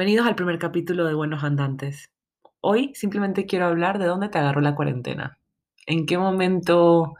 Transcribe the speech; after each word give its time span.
Bienvenidos 0.00 0.28
al 0.28 0.34
primer 0.34 0.58
capítulo 0.58 1.04
de 1.04 1.12
Buenos 1.12 1.44
Andantes. 1.44 2.10
Hoy 2.62 2.90
simplemente 2.94 3.44
quiero 3.44 3.66
hablar 3.66 3.98
de 3.98 4.06
dónde 4.06 4.30
te 4.30 4.38
agarró 4.38 4.62
la 4.62 4.74
cuarentena. 4.74 5.38
¿En 5.86 6.06
qué 6.06 6.16
momento 6.16 7.16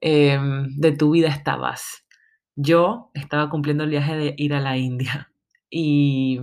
em, 0.00 0.66
de 0.78 0.92
tu 0.92 1.10
vida 1.10 1.28
estabas? 1.28 2.06
Yo 2.54 3.10
estaba 3.12 3.50
cumpliendo 3.50 3.84
el 3.84 3.90
viaje 3.90 4.16
de 4.16 4.34
ir 4.38 4.54
a 4.54 4.60
la 4.60 4.78
India 4.78 5.30
y 5.68 6.40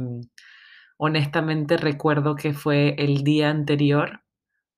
honestamente 0.98 1.78
recuerdo 1.78 2.36
que 2.36 2.54
fue 2.54 2.94
el 3.00 3.24
día 3.24 3.50
anterior 3.50 4.22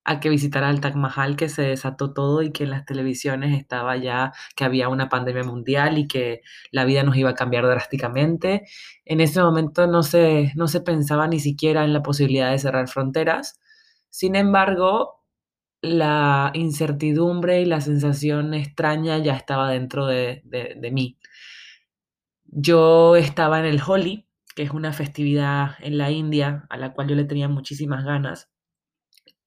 a 0.05 0.19
que 0.19 0.29
visitara 0.29 0.69
el 0.69 0.81
Taj 0.81 0.95
Mahal 0.95 1.35
que 1.35 1.49
se 1.49 1.63
desató 1.63 2.13
todo 2.13 2.43
y 2.43 2.51
que 2.51 2.63
en 2.63 2.69
las 2.69 2.85
televisiones 2.85 3.57
estaba 3.57 3.97
ya 3.97 4.33
que 4.55 4.63
había 4.63 4.87
una 4.89 5.09
pandemia 5.09 5.43
mundial 5.43 5.97
y 5.97 6.07
que 6.07 6.41
la 6.71 6.85
vida 6.85 7.03
nos 7.03 7.17
iba 7.17 7.31
a 7.31 7.35
cambiar 7.35 7.65
drásticamente. 7.65 8.65
En 9.05 9.19
ese 9.19 9.41
momento 9.41 9.87
no 9.87 10.03
se, 10.03 10.51
no 10.55 10.67
se 10.67 10.81
pensaba 10.81 11.27
ni 11.27 11.39
siquiera 11.39 11.83
en 11.83 11.93
la 11.93 12.03
posibilidad 12.03 12.51
de 12.51 12.59
cerrar 12.59 12.87
fronteras. 12.87 13.59
Sin 14.09 14.35
embargo, 14.35 15.23
la 15.81 16.51
incertidumbre 16.53 17.61
y 17.61 17.65
la 17.65 17.81
sensación 17.81 18.53
extraña 18.53 19.17
ya 19.19 19.35
estaba 19.35 19.71
dentro 19.71 20.05
de, 20.07 20.41
de, 20.45 20.75
de 20.79 20.91
mí. 20.91 21.17
Yo 22.45 23.15
estaba 23.15 23.59
en 23.59 23.65
el 23.65 23.81
Holi, 23.85 24.27
que 24.55 24.63
es 24.63 24.71
una 24.71 24.93
festividad 24.93 25.71
en 25.79 25.97
la 25.97 26.11
India 26.11 26.65
a 26.69 26.77
la 26.77 26.93
cual 26.93 27.07
yo 27.09 27.15
le 27.15 27.25
tenía 27.25 27.49
muchísimas 27.49 28.05
ganas 28.05 28.49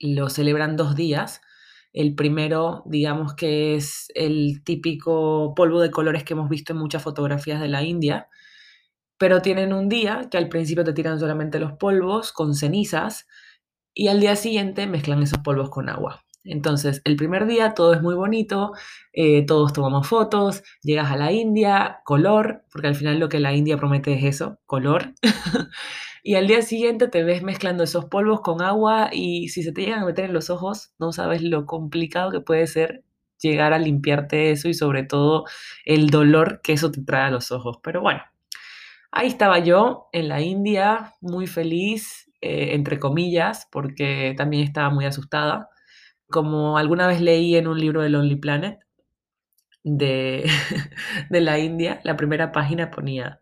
lo 0.00 0.28
celebran 0.28 0.76
dos 0.76 0.94
días. 0.96 1.40
El 1.92 2.14
primero, 2.14 2.82
digamos 2.86 3.34
que 3.34 3.74
es 3.74 4.12
el 4.14 4.62
típico 4.64 5.54
polvo 5.54 5.80
de 5.80 5.90
colores 5.90 6.24
que 6.24 6.34
hemos 6.34 6.48
visto 6.48 6.72
en 6.72 6.78
muchas 6.78 7.02
fotografías 7.02 7.60
de 7.60 7.68
la 7.68 7.82
India, 7.82 8.28
pero 9.18 9.42
tienen 9.42 9.72
un 9.72 9.88
día 9.88 10.28
que 10.30 10.38
al 10.38 10.48
principio 10.48 10.84
te 10.84 10.92
tiran 10.92 11.18
solamente 11.18 11.58
los 11.58 11.72
polvos 11.72 12.32
con 12.32 12.54
cenizas 12.54 13.26
y 13.94 14.08
al 14.08 14.20
día 14.20 14.36
siguiente 14.36 14.86
mezclan 14.86 15.22
esos 15.22 15.40
polvos 15.40 15.70
con 15.70 15.88
agua. 15.88 16.24
Entonces, 16.44 17.02
el 17.04 17.16
primer 17.16 17.46
día 17.46 17.74
todo 17.74 17.92
es 17.92 18.00
muy 18.00 18.14
bonito, 18.14 18.72
eh, 19.12 19.44
todos 19.44 19.72
tomamos 19.72 20.06
fotos, 20.08 20.62
llegas 20.82 21.10
a 21.10 21.16
la 21.16 21.32
India, 21.32 22.00
color, 22.04 22.64
porque 22.72 22.88
al 22.88 22.94
final 22.94 23.18
lo 23.18 23.28
que 23.28 23.40
la 23.40 23.54
India 23.54 23.76
promete 23.76 24.14
es 24.14 24.24
eso, 24.24 24.58
color. 24.66 25.14
y 26.22 26.34
al 26.34 26.46
día 26.46 26.62
siguiente 26.62 27.08
te 27.08 27.22
ves 27.24 27.42
mezclando 27.42 27.84
esos 27.84 28.06
polvos 28.06 28.40
con 28.40 28.62
agua 28.62 29.10
y 29.12 29.48
si 29.48 29.62
se 29.62 29.72
te 29.72 29.82
llegan 29.82 30.00
a 30.00 30.06
meter 30.06 30.26
en 30.26 30.32
los 30.32 30.50
ojos, 30.50 30.92
no 30.98 31.12
sabes 31.12 31.42
lo 31.42 31.66
complicado 31.66 32.30
que 32.30 32.40
puede 32.40 32.66
ser 32.66 33.04
llegar 33.40 33.72
a 33.72 33.78
limpiarte 33.78 34.50
eso 34.50 34.68
y 34.68 34.74
sobre 34.74 35.04
todo 35.04 35.44
el 35.84 36.10
dolor 36.10 36.60
que 36.62 36.72
eso 36.72 36.90
te 36.90 37.02
trae 37.02 37.26
a 37.26 37.30
los 37.30 37.52
ojos. 37.52 37.78
Pero 37.82 38.00
bueno, 38.00 38.20
ahí 39.12 39.28
estaba 39.28 39.58
yo 39.60 40.08
en 40.12 40.28
la 40.28 40.40
India, 40.40 41.14
muy 41.20 41.46
feliz, 41.46 42.30
eh, 42.40 42.74
entre 42.74 42.98
comillas, 42.98 43.68
porque 43.70 44.34
también 44.36 44.64
estaba 44.64 44.90
muy 44.90 45.04
asustada. 45.06 45.68
Como 46.28 46.78
alguna 46.78 47.06
vez 47.06 47.20
leí 47.20 47.56
en 47.56 47.68
un 47.68 47.80
libro 47.80 48.02
de 48.02 48.10
Lonely 48.10 48.36
Planet 48.36 48.80
de, 49.84 50.50
de 51.30 51.40
la 51.40 51.58
India, 51.58 52.00
la 52.04 52.16
primera 52.16 52.52
página 52.52 52.90
ponía 52.90 53.40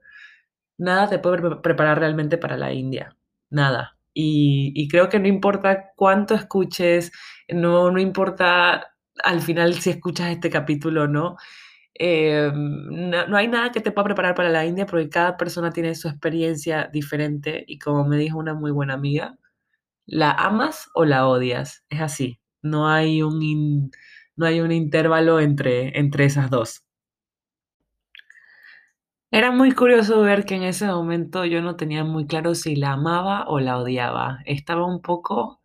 nada 0.79 1.09
te 1.09 1.19
puede 1.19 1.57
preparar 1.57 1.99
realmente 1.99 2.39
para 2.39 2.57
la 2.57 2.73
India, 2.73 3.17
nada. 3.51 3.97
Y, 4.15 4.89
creo 4.89 5.09
que 5.11 5.19
no 5.19 5.29
importa 5.29 5.93
cuánto 5.95 6.35
escuches, 6.35 7.13
no, 7.49 7.91
no 7.91 8.01
importa 8.01 8.95
al 9.25 9.43
final 9.43 9.75
si 9.75 9.91
escuchas 9.91 10.31
este 10.31 10.51
capítulo 10.51 11.05
o 11.05 11.09
no, 11.09 11.37
eh, 11.99 12.51
no, 12.55 13.37
hay 13.37 13.49
nada 13.49 13.73
que 13.73 13.81
te 13.81 13.93
pueda 13.93 14.07
preparar 14.07 14.35
para 14.35 14.51
la 14.51 14.67
India 14.67 14.87
porque 14.87 15.09
cada 15.11 15.37
persona 15.37 15.71
tiene 15.73 15.95
su 15.95 16.09
experiencia 16.09 16.91
diferente 16.93 17.65
y 17.67 17.79
como 17.79 18.05
me 18.07 18.19
dijo 18.19 18.39
una 18.39 18.55
muy 18.55 18.71
buena 18.71 18.95
amiga, 18.95 19.37
la 20.07 20.33
amas 20.33 20.91
o 20.95 21.05
la 21.05 21.29
odias, 21.29 21.85
es 21.91 22.01
así, 22.01 22.41
no 22.63 22.89
hay 22.89 23.23
un, 23.23 23.91
no 24.37 24.47
hay 24.47 24.61
un 24.61 24.73
intervalo 24.73 25.41
entre, 25.41 25.99
entre 25.99 26.27
esas 26.27 26.51
dos. 26.51 26.86
Era 29.37 29.51
muy 29.53 29.73
curioso 29.73 30.23
ver 30.23 30.47
que 30.47 30.55
en 30.55 30.63
ese 30.63 30.87
momento 30.87 31.45
yo 31.45 31.61
no 31.61 31.77
tenía 31.77 32.05
muy 32.05 32.27
claro 32.27 32.55
si 32.55 32.75
la 32.75 32.93
amaba 32.93 33.45
o 33.49 33.61
la 33.61 33.77
odiaba. 33.77 34.39
Estaba 34.47 34.87
un 34.87 35.03
poco 35.03 35.61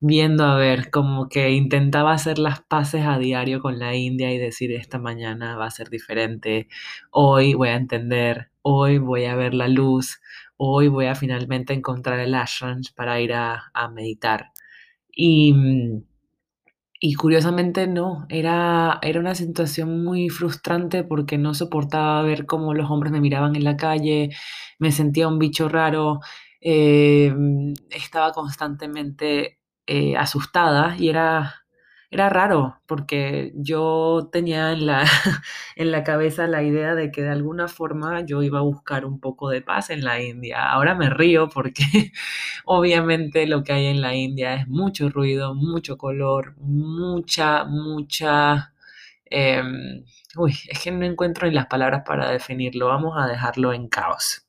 viendo 0.00 0.44
a 0.44 0.56
ver, 0.56 0.90
como 0.92 1.28
que 1.28 1.50
intentaba 1.50 2.12
hacer 2.12 2.38
las 2.38 2.60
paces 2.62 3.04
a 3.06 3.18
diario 3.18 3.60
con 3.62 3.80
la 3.80 3.96
India 3.96 4.32
y 4.32 4.38
decir 4.38 4.70
esta 4.72 5.00
mañana 5.00 5.56
va 5.56 5.66
a 5.66 5.72
ser 5.72 5.90
diferente, 5.90 6.68
hoy 7.10 7.54
voy 7.54 7.70
a 7.70 7.76
entender, 7.76 8.52
hoy 8.62 8.98
voy 8.98 9.24
a 9.24 9.34
ver 9.34 9.54
la 9.54 9.66
luz, 9.66 10.20
hoy 10.56 10.86
voy 10.86 11.06
a 11.06 11.16
finalmente 11.16 11.74
encontrar 11.74 12.20
el 12.20 12.36
ashram 12.36 12.82
para 12.94 13.20
ir 13.20 13.32
a, 13.34 13.72
a 13.74 13.88
meditar. 13.88 14.52
Y 15.10 15.52
mm, 15.54 16.04
y 17.00 17.14
curiosamente 17.14 17.86
no, 17.86 18.26
era, 18.28 18.98
era 19.02 19.20
una 19.20 19.34
situación 19.34 20.04
muy 20.04 20.28
frustrante 20.28 21.02
porque 21.02 21.38
no 21.38 21.54
soportaba 21.54 22.22
ver 22.22 22.44
cómo 22.46 22.74
los 22.74 22.90
hombres 22.90 23.10
me 23.12 23.22
miraban 23.22 23.56
en 23.56 23.64
la 23.64 23.76
calle, 23.78 24.30
me 24.78 24.92
sentía 24.92 25.26
un 25.26 25.38
bicho 25.38 25.68
raro, 25.70 26.20
eh, 26.60 27.34
estaba 27.90 28.32
constantemente 28.32 29.58
eh, 29.86 30.16
asustada 30.16 30.94
y 30.98 31.08
era, 31.08 31.59
era 32.10 32.28
raro 32.28 32.80
porque 32.86 33.52
yo 33.54 34.28
tenía 34.32 34.72
en 34.72 34.86
la, 34.86 35.04
en 35.76 35.92
la 35.92 36.02
cabeza 36.04 36.46
la 36.48 36.62
idea 36.62 36.94
de 36.94 37.12
que 37.12 37.22
de 37.22 37.30
alguna 37.30 37.68
forma 37.68 38.24
yo 38.26 38.42
iba 38.42 38.58
a 38.58 38.62
buscar 38.62 39.04
un 39.04 39.20
poco 39.20 39.48
de 39.48 39.62
paz 39.62 39.90
en 39.90 40.04
la 40.04 40.20
India. 40.20 40.70
Ahora 40.70 40.94
me 40.94 41.08
río 41.10 41.48
porque 41.48 41.84
obviamente 42.64 43.46
lo 43.46 43.62
que 43.62 43.72
hay 43.72 43.86
en 43.86 44.00
la 44.00 44.14
India 44.14 44.54
es 44.54 44.68
mucho 44.68 45.08
ruido, 45.08 45.54
mucho 45.54 45.96
color, 45.98 46.54
mucha, 46.58 47.64
mucha... 47.64 48.74
Eh, 49.32 49.62
uy, 50.36 50.54
es 50.68 50.80
que 50.82 50.90
no 50.90 51.06
encuentro 51.06 51.46
ni 51.48 51.54
las 51.54 51.66
palabras 51.66 52.02
para 52.06 52.30
definirlo. 52.30 52.88
Vamos 52.88 53.14
a 53.16 53.26
dejarlo 53.28 53.72
en 53.72 53.88
caos. 53.88 54.46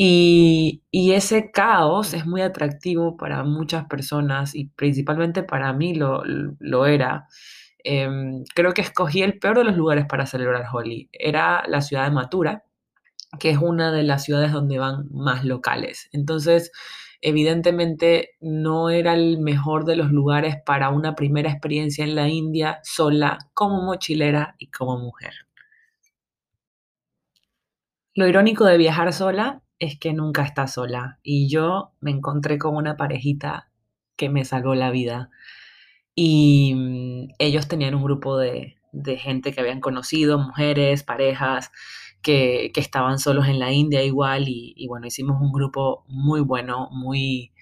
Y, 0.00 0.84
y, 0.92 1.12
ese 1.12 1.50
caos 1.50 2.14
es 2.14 2.24
muy 2.24 2.40
atractivo 2.40 3.16
para 3.16 3.42
muchas 3.42 3.86
personas 3.86 4.54
y 4.54 4.66
principalmente 4.66 5.42
para 5.42 5.72
mí 5.72 5.92
lo, 5.94 6.22
lo 6.24 6.86
era. 6.86 7.26
Eh, 7.82 8.08
creo 8.54 8.74
que 8.74 8.82
escogí 8.82 9.22
el 9.22 9.40
peor 9.40 9.58
de 9.58 9.64
los 9.64 9.76
lugares 9.76 10.06
para 10.06 10.26
celebrar 10.26 10.66
Holi. 10.72 11.08
Era 11.12 11.64
la 11.66 11.80
ciudad 11.80 12.04
de 12.04 12.12
Mathura, 12.12 12.64
que 13.40 13.50
es 13.50 13.58
una 13.58 13.92
de 13.92 14.04
las 14.04 14.24
ciudades 14.24 14.52
donde 14.52 14.78
van 14.78 15.08
más 15.10 15.44
locales. 15.44 16.08
Entonces, 16.12 16.70
evidentemente 17.20 18.36
no 18.40 18.90
era 18.90 19.14
el 19.14 19.38
mejor 19.40 19.84
de 19.84 19.96
los 19.96 20.12
lugares 20.12 20.56
para 20.64 20.90
una 20.90 21.14
primera 21.16 21.50
experiencia 21.50 22.04
en 22.04 22.14
la 22.14 22.28
India 22.28 22.78
sola, 22.84 23.38
como 23.54 23.82
mochilera 23.82 24.54
y 24.58 24.68
como 24.70 24.98
mujer. 24.98 25.34
Lo 28.14 28.28
irónico 28.28 28.64
de 28.64 28.76
viajar 28.78 29.12
sola 29.12 29.62
es 29.78 29.98
que 29.98 30.12
nunca 30.12 30.42
está 30.42 30.66
sola. 30.66 31.18
Y 31.22 31.48
yo 31.48 31.92
me 32.00 32.10
encontré 32.10 32.58
con 32.58 32.76
una 32.76 32.96
parejita 32.96 33.70
que 34.16 34.28
me 34.28 34.44
salvó 34.44 34.74
la 34.74 34.90
vida. 34.90 35.30
Y 36.14 36.74
mm, 36.74 37.34
ellos 37.38 37.68
tenían 37.68 37.94
un 37.94 38.04
grupo 38.04 38.38
de, 38.38 38.76
de 38.92 39.18
gente 39.18 39.52
que 39.52 39.60
habían 39.60 39.80
conocido, 39.80 40.38
mujeres, 40.38 41.02
parejas, 41.04 41.70
que, 42.22 42.72
que, 42.74 42.80
estaban 42.80 43.18
solos 43.18 43.48
en 43.48 43.58
la 43.60 43.72
India 43.72 44.02
igual. 44.04 44.44
Y, 44.48 44.86
bueno, 44.88 45.06
hicimos 45.06 45.40
un 45.40 45.52
grupo 45.52 46.04
muy 46.08 46.40
bueno, 46.40 46.88
muy, 46.92 47.52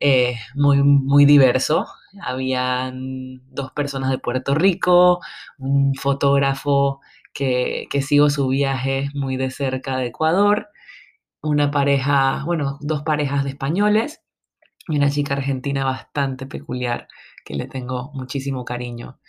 eh, 0.00 0.36
muy, 0.54 0.82
muy 0.82 1.24
diverso. 1.26 1.86
Habían 2.22 3.42
dos 3.52 3.72
personas 3.72 4.10
de 4.10 4.18
Puerto 4.18 4.54
Rico, 4.54 5.20
un 5.58 5.94
fotógrafo 5.94 7.00
que, 7.32 7.86
que 7.90 8.02
sigo 8.02 8.30
su 8.30 8.48
viaje 8.48 9.08
muy 9.14 9.36
de 9.36 9.50
cerca 9.50 9.96
de 9.98 10.06
Ecuador 10.06 10.68
una 11.44 11.70
pareja, 11.70 12.42
bueno, 12.44 12.78
dos 12.80 13.02
parejas 13.02 13.44
de 13.44 13.50
españoles 13.50 14.22
y 14.88 14.96
una 14.96 15.10
chica 15.10 15.34
argentina 15.34 15.84
bastante 15.84 16.46
peculiar 16.46 17.08
que 17.44 17.54
le 17.54 17.66
tengo 17.68 18.10
muchísimo 18.14 18.64
cariño. 18.64 19.20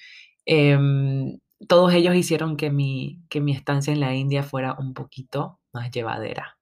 Eh, 0.46 0.78
todos 1.68 1.94
ellos 1.94 2.16
hicieron 2.16 2.58
que 2.58 2.70
mi, 2.70 3.24
que 3.30 3.42
mi 3.42 3.52
estancia 3.54 3.94
en 3.94 4.00
la 4.00 4.14
India 4.16 4.44
fuera 4.44 4.76
un 4.78 4.94
poquito 4.94 5.60
más 5.74 5.92
llevadera. 5.92 6.58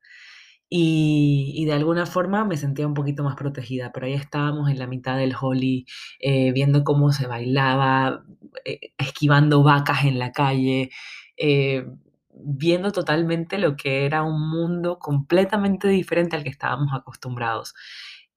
Y, 0.69 1.53
y, 1.55 1.65
de 1.65 1.73
alguna 1.73 2.07
forma 2.07 2.45
me 2.45 2.57
sentía 2.57 2.87
un 2.87 2.95
poquito 2.95 3.23
más 3.23 3.35
protegida, 3.35 3.91
pero 3.93 4.07
ahí 4.07 4.13
estábamos 4.13 4.71
en 4.71 4.79
la 4.79 4.87
mitad 4.87 5.17
del 5.17 5.35
Holi, 5.39 5.85
eh, 6.19 6.51
viendo 6.51 6.83
cómo 6.83 7.11
se 7.11 7.27
bailaba, 7.27 8.23
eh, 8.65 8.79
esquivando 8.97 9.61
vacas 9.61 10.05
en 10.05 10.17
la 10.17 10.31
calle, 10.31 10.89
eh, 11.37 11.85
viendo 12.35 12.91
totalmente 12.91 13.57
lo 13.57 13.75
que 13.75 14.05
era 14.05 14.23
un 14.23 14.49
mundo 14.49 14.99
completamente 14.99 15.87
diferente 15.87 16.35
al 16.35 16.43
que 16.43 16.49
estábamos 16.49 16.93
acostumbrados. 16.93 17.73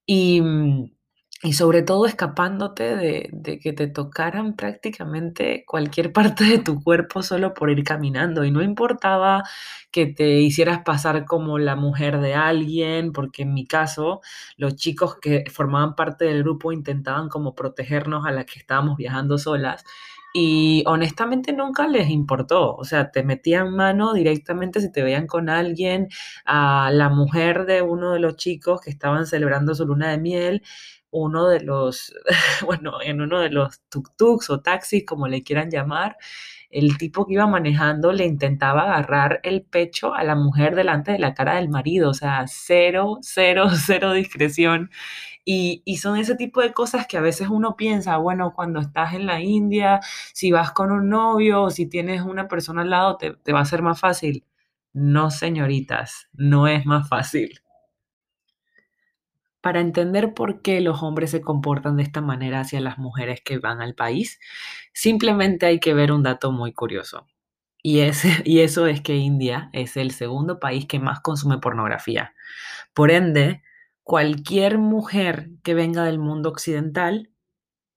Y 0.06 0.40
mm, 0.40 0.96
y 1.42 1.52
sobre 1.52 1.82
todo 1.82 2.06
escapándote 2.06 2.96
de, 2.96 3.28
de, 3.32 3.58
que 3.58 3.72
te 3.74 3.88
tocaran 3.88 4.56
prácticamente 4.56 5.64
cualquier 5.66 6.12
parte 6.14 6.44
de 6.44 6.58
tu 6.58 6.82
cuerpo 6.82 7.22
solo 7.22 7.52
por 7.54 7.70
ir 7.70 7.84
caminando. 7.84 8.44
Y 8.44 8.50
no 8.50 8.62
importaba 8.62 9.44
que 9.90 10.06
te 10.06 10.40
hicieras 10.40 10.80
pasar 10.84 11.26
como 11.26 11.58
la 11.58 11.76
mujer 11.76 12.20
de 12.20 12.34
alguien, 12.34 13.12
porque 13.12 13.42
en 13.42 13.54
mi 13.54 13.66
caso 13.66 14.20
los 14.56 14.76
chicos 14.76 15.18
que 15.20 15.44
formaban 15.50 15.94
parte 15.94 16.24
del 16.24 16.42
grupo 16.42 16.72
intentaban 16.72 17.28
como 17.28 17.54
protegernos 17.54 18.26
a 18.26 18.32
las 18.32 18.46
que 18.46 18.58
estábamos 18.58 18.96
viajando 18.96 19.38
solas. 19.38 19.84
Y 20.38 20.82
honestamente 20.86 21.54
nunca 21.54 21.88
les 21.88 22.10
importó, 22.10 22.74
o 22.76 22.84
sea, 22.84 23.10
te 23.10 23.22
metían 23.24 23.74
mano 23.74 24.12
directamente 24.12 24.82
si 24.82 24.92
te 24.92 25.02
veían 25.02 25.26
con 25.26 25.48
alguien, 25.48 26.08
a 26.44 26.90
la 26.92 27.08
mujer 27.08 27.64
de 27.64 27.80
uno 27.80 28.12
de 28.12 28.20
los 28.20 28.36
chicos 28.36 28.82
que 28.82 28.90
estaban 28.90 29.26
celebrando 29.26 29.74
su 29.74 29.86
luna 29.86 30.10
de 30.10 30.18
miel, 30.18 30.62
uno 31.10 31.48
de 31.48 31.60
los, 31.60 32.12
bueno, 32.66 33.00
en 33.02 33.22
uno 33.22 33.40
de 33.40 33.48
los 33.50 33.80
tuk-tuks 33.90 34.50
o 34.50 34.60
taxis, 34.60 35.06
como 35.06 35.26
le 35.26 35.42
quieran 35.42 35.70
llamar, 35.70 36.18
el 36.68 36.98
tipo 36.98 37.26
que 37.26 37.34
iba 37.34 37.46
manejando 37.46 38.12
le 38.12 38.26
intentaba 38.26 38.82
agarrar 38.82 39.40
el 39.42 39.62
pecho 39.62 40.12
a 40.14 40.22
la 40.24 40.34
mujer 40.34 40.74
delante 40.74 41.12
de 41.12 41.18
la 41.18 41.32
cara 41.32 41.54
del 41.56 41.70
marido, 41.70 42.10
o 42.10 42.14
sea, 42.14 42.44
cero, 42.46 43.18
cero, 43.22 43.68
cero 43.86 44.12
discreción. 44.12 44.90
Y, 45.48 45.82
y, 45.84 45.98
son 45.98 46.18
ese 46.18 46.34
tipo 46.34 46.60
de 46.60 46.72
cosas 46.72 47.06
que 47.06 47.16
a 47.16 47.20
veces 47.20 47.48
uno 47.48 47.76
piensa, 47.76 48.16
bueno, 48.16 48.52
cuando 48.52 48.80
estás 48.80 49.14
en 49.14 49.26
la 49.26 49.40
India, 49.40 50.00
si 50.34 50.50
vas 50.50 50.72
con 50.72 50.90
un 50.90 51.08
novio 51.08 51.62
o 51.62 51.70
si 51.70 51.86
tienes 51.86 52.22
una 52.22 52.48
persona 52.48 52.82
al 52.82 52.90
lado, 52.90 53.16
te, 53.16 53.52
va 53.52 53.60
a 53.60 53.64
ser 53.64 53.80
más 53.80 54.00
fácil. 54.00 54.44
No, 54.92 55.30
señoritas, 55.30 56.28
no 56.32 56.66
es 56.66 56.84
más 56.84 57.08
fácil. 57.08 57.60
Para 59.60 59.78
entender 59.80 60.34
por 60.34 60.62
qué 60.62 60.80
los 60.80 61.00
hombres 61.04 61.30
se 61.30 61.40
comportan 61.40 61.96
de 61.96 62.02
esta 62.02 62.20
manera 62.20 62.60
hacia 62.60 62.80
las 62.80 62.98
mujeres 62.98 63.40
que 63.40 63.58
van 63.58 63.80
al 63.80 63.94
país, 63.94 64.40
simplemente 64.92 65.66
hay 65.66 65.78
que 65.78 65.94
ver 65.94 66.10
un 66.10 66.24
dato 66.24 66.50
muy 66.50 66.72
curioso. 66.72 67.28
Y, 67.82 68.00
es, 68.00 68.24
y 68.44 68.62
eso 68.62 68.88
es 68.88 69.00
que 69.00 69.14
India 69.14 69.70
es 69.72 69.96
el 69.96 70.10
segundo 70.10 70.58
país 70.58 70.86
que 70.86 70.98
más 70.98 71.20
consume 71.20 71.58
pornografía. 71.58 72.34
Por 72.94 73.12
ende, 73.12 73.62
cualquier 74.06 74.78
mujer 74.78 75.50
que 75.64 75.74
venga 75.74 76.04
del 76.04 76.20
mundo 76.20 76.48
occidental 76.48 77.32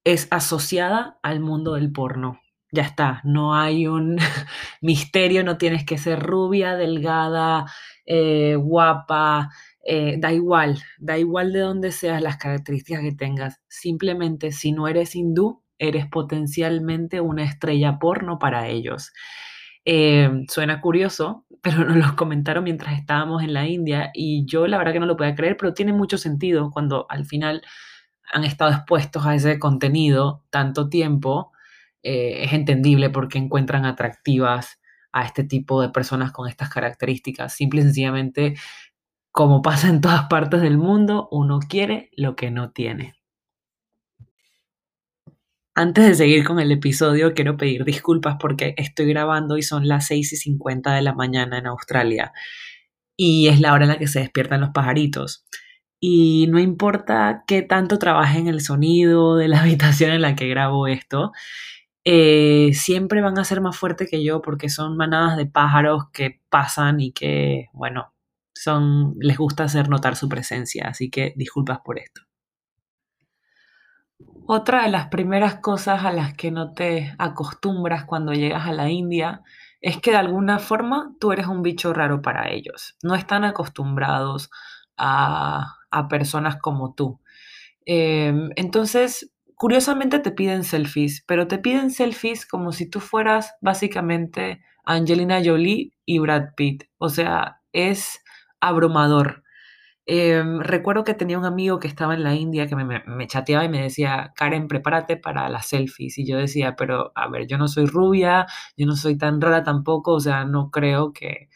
es 0.03 0.27
asociada 0.31 1.19
al 1.21 1.39
mundo 1.39 1.75
del 1.75 1.91
porno. 1.91 2.39
Ya 2.71 2.81
está, 2.81 3.21
no 3.23 3.53
hay 3.53 3.85
un 3.85 4.17
misterio, 4.81 5.43
no 5.43 5.59
tienes 5.59 5.85
que 5.85 5.99
ser 5.99 6.19
rubia, 6.19 6.75
delgada, 6.75 7.67
eh, 8.07 8.55
guapa, 8.55 9.51
eh, 9.85 10.15
da 10.17 10.33
igual, 10.33 10.81
da 10.97 11.19
igual 11.19 11.53
de 11.53 11.59
dónde 11.59 11.91
seas 11.91 12.23
las 12.23 12.37
características 12.37 13.03
que 13.03 13.11
tengas. 13.11 13.61
Simplemente 13.67 14.51
si 14.51 14.71
no 14.71 14.87
eres 14.87 15.15
hindú, 15.15 15.61
eres 15.77 16.07
potencialmente 16.07 17.21
una 17.21 17.43
estrella 17.43 17.99
porno 17.99 18.39
para 18.39 18.67
ellos. 18.67 19.11
Eh, 19.85 20.27
suena 20.47 20.81
curioso, 20.81 21.45
pero 21.61 21.85
nos 21.85 21.97
lo 21.97 22.15
comentaron 22.15 22.63
mientras 22.63 22.97
estábamos 22.97 23.43
en 23.43 23.53
la 23.53 23.67
India 23.67 24.11
y 24.13 24.45
yo 24.45 24.67
la 24.67 24.77
verdad 24.77 24.93
que 24.93 24.99
no 24.99 25.05
lo 25.05 25.17
podía 25.17 25.35
creer, 25.35 25.57
pero 25.57 25.73
tiene 25.73 25.93
mucho 25.93 26.17
sentido 26.17 26.71
cuando 26.71 27.05
al 27.09 27.25
final 27.25 27.61
han 28.31 28.43
estado 28.43 28.71
expuestos 28.71 29.25
a 29.25 29.35
ese 29.35 29.59
contenido 29.59 30.43
tanto 30.49 30.89
tiempo. 30.89 31.51
Eh, 32.03 32.43
es 32.43 32.53
entendible 32.53 33.09
porque 33.09 33.37
encuentran 33.37 33.85
atractivas 33.85 34.79
a 35.11 35.25
este 35.25 35.43
tipo 35.43 35.81
de 35.81 35.89
personas 35.89 36.31
con 36.31 36.47
estas 36.47 36.69
características. 36.69 37.53
Simple 37.53 37.81
y 37.81 37.83
sencillamente 37.83 38.55
como 39.31 39.61
pasa 39.61 39.89
en 39.89 40.01
todas 40.01 40.27
partes 40.27 40.61
del 40.61 40.77
mundo, 40.77 41.27
uno 41.31 41.59
quiere 41.59 42.09
lo 42.15 42.35
que 42.35 42.51
no 42.51 42.71
tiene. 42.71 43.18
Antes 45.79 46.05
de 46.05 46.13
seguir 46.13 46.43
con 46.43 46.59
el 46.59 46.73
episodio, 46.73 47.33
quiero 47.33 47.55
pedir 47.55 47.85
disculpas 47.85 48.35
porque 48.37 48.73
estoy 48.75 49.05
grabando 49.07 49.57
y 49.57 49.61
son 49.63 49.87
las 49.87 50.07
6 50.07 50.33
y 50.33 50.35
50 50.35 50.93
de 50.93 51.01
la 51.01 51.13
mañana 51.13 51.57
en 51.57 51.67
Australia. 51.67 52.33
Y 53.15 53.47
es 53.47 53.61
la 53.61 53.73
hora 53.73 53.85
en 53.85 53.91
la 53.91 53.97
que 53.97 54.09
se 54.09 54.19
despiertan 54.19 54.59
los 54.59 54.71
pajaritos. 54.71 55.45
Y 56.01 56.47
no 56.49 56.59
importa 56.59 57.45
qué 57.47 57.61
tanto 57.61 57.97
trabaje 57.97 58.39
en 58.39 58.47
el 58.49 58.59
sonido 58.59 59.37
de 59.37 59.47
la 59.47 59.61
habitación 59.61 60.11
en 60.11 60.21
la 60.21 60.35
que 60.35 60.49
grabo 60.49 60.85
esto, 60.87 61.31
eh, 62.03 62.71
siempre 62.73 63.21
van 63.21 63.39
a 63.39 63.45
ser 63.45 63.61
más 63.61 63.77
fuertes 63.77 64.09
que 64.11 64.21
yo 64.21 64.41
porque 64.41 64.67
son 64.67 64.97
manadas 64.97 65.37
de 65.37 65.45
pájaros 65.45 66.09
que 66.11 66.41
pasan 66.49 66.99
y 66.99 67.13
que, 67.13 67.67
bueno, 67.71 68.13
son, 68.53 69.13
les 69.21 69.37
gusta 69.37 69.63
hacer 69.63 69.87
notar 69.87 70.17
su 70.17 70.27
presencia, 70.27 70.89
así 70.89 71.09
que 71.09 71.31
disculpas 71.37 71.79
por 71.85 71.99
esto. 71.99 72.28
Otra 74.45 74.83
de 74.83 74.89
las 74.89 75.07
primeras 75.07 75.55
cosas 75.59 76.03
a 76.05 76.11
las 76.11 76.33
que 76.33 76.51
no 76.51 76.73
te 76.73 77.13
acostumbras 77.19 78.05
cuando 78.05 78.33
llegas 78.33 78.65
a 78.67 78.73
la 78.73 78.89
India 78.89 79.43
es 79.81 79.97
que 79.97 80.11
de 80.11 80.17
alguna 80.17 80.59
forma 80.59 81.13
tú 81.19 81.31
eres 81.31 81.47
un 81.47 81.61
bicho 81.61 81.93
raro 81.93 82.21
para 82.21 82.49
ellos. 82.49 82.97
No 83.03 83.15
están 83.15 83.43
acostumbrados 83.43 84.49
a, 84.97 85.75
a 85.91 86.07
personas 86.07 86.57
como 86.57 86.93
tú. 86.93 87.19
Em, 87.85 88.49
entonces, 88.55 89.31
curiosamente 89.55 90.19
te 90.19 90.31
piden 90.31 90.63
selfies, 90.63 91.23
pero 91.27 91.47
te 91.47 91.57
piden 91.59 91.91
selfies 91.91 92.45
como 92.45 92.71
si 92.71 92.89
tú 92.89 92.99
fueras 92.99 93.55
básicamente 93.61 94.61
Angelina 94.85 95.41
Jolie 95.43 95.93
y 96.05 96.19
Brad 96.19 96.55
Pitt. 96.55 96.83
O 96.97 97.09
sea, 97.09 97.61
es 97.73 98.23
abrumador. 98.59 99.43
Em, 100.11 100.59
recuerdo 100.61 101.03
que 101.03 101.13
tenía 101.13 101.37
un 101.37 101.45
amigo 101.45 101.77
que 101.79 101.87
estaba 101.87 102.15
en 102.15 102.23
la 102.23 102.33
India 102.33 102.65
que 102.65 102.75
me, 102.75 103.27
chateaba 103.27 103.63
y 103.65 103.69
me 103.69 103.79
decía, 103.83 104.33
Karen, 104.35 104.67
prepárate 104.67 105.17
para 105.17 105.47
las 105.49 105.67
selfies. 105.67 106.17
Y 106.17 106.25
yo 106.25 106.37
decía, 106.37 106.75
pero 106.75 107.11
a 107.13 107.29
ver, 107.29 107.45
yo 107.45 107.59
no 107.59 107.67
soy 107.67 107.85
rubia, 107.85 108.47
yo 108.75 108.87
no 108.87 108.95
soy 108.95 109.19
tan 109.19 109.39
rara 109.39 109.63
tampoco, 109.63 110.13
o 110.13 110.19
sea, 110.19 110.45
no 110.45 110.71
creo 110.71 111.13
que, 111.13 111.49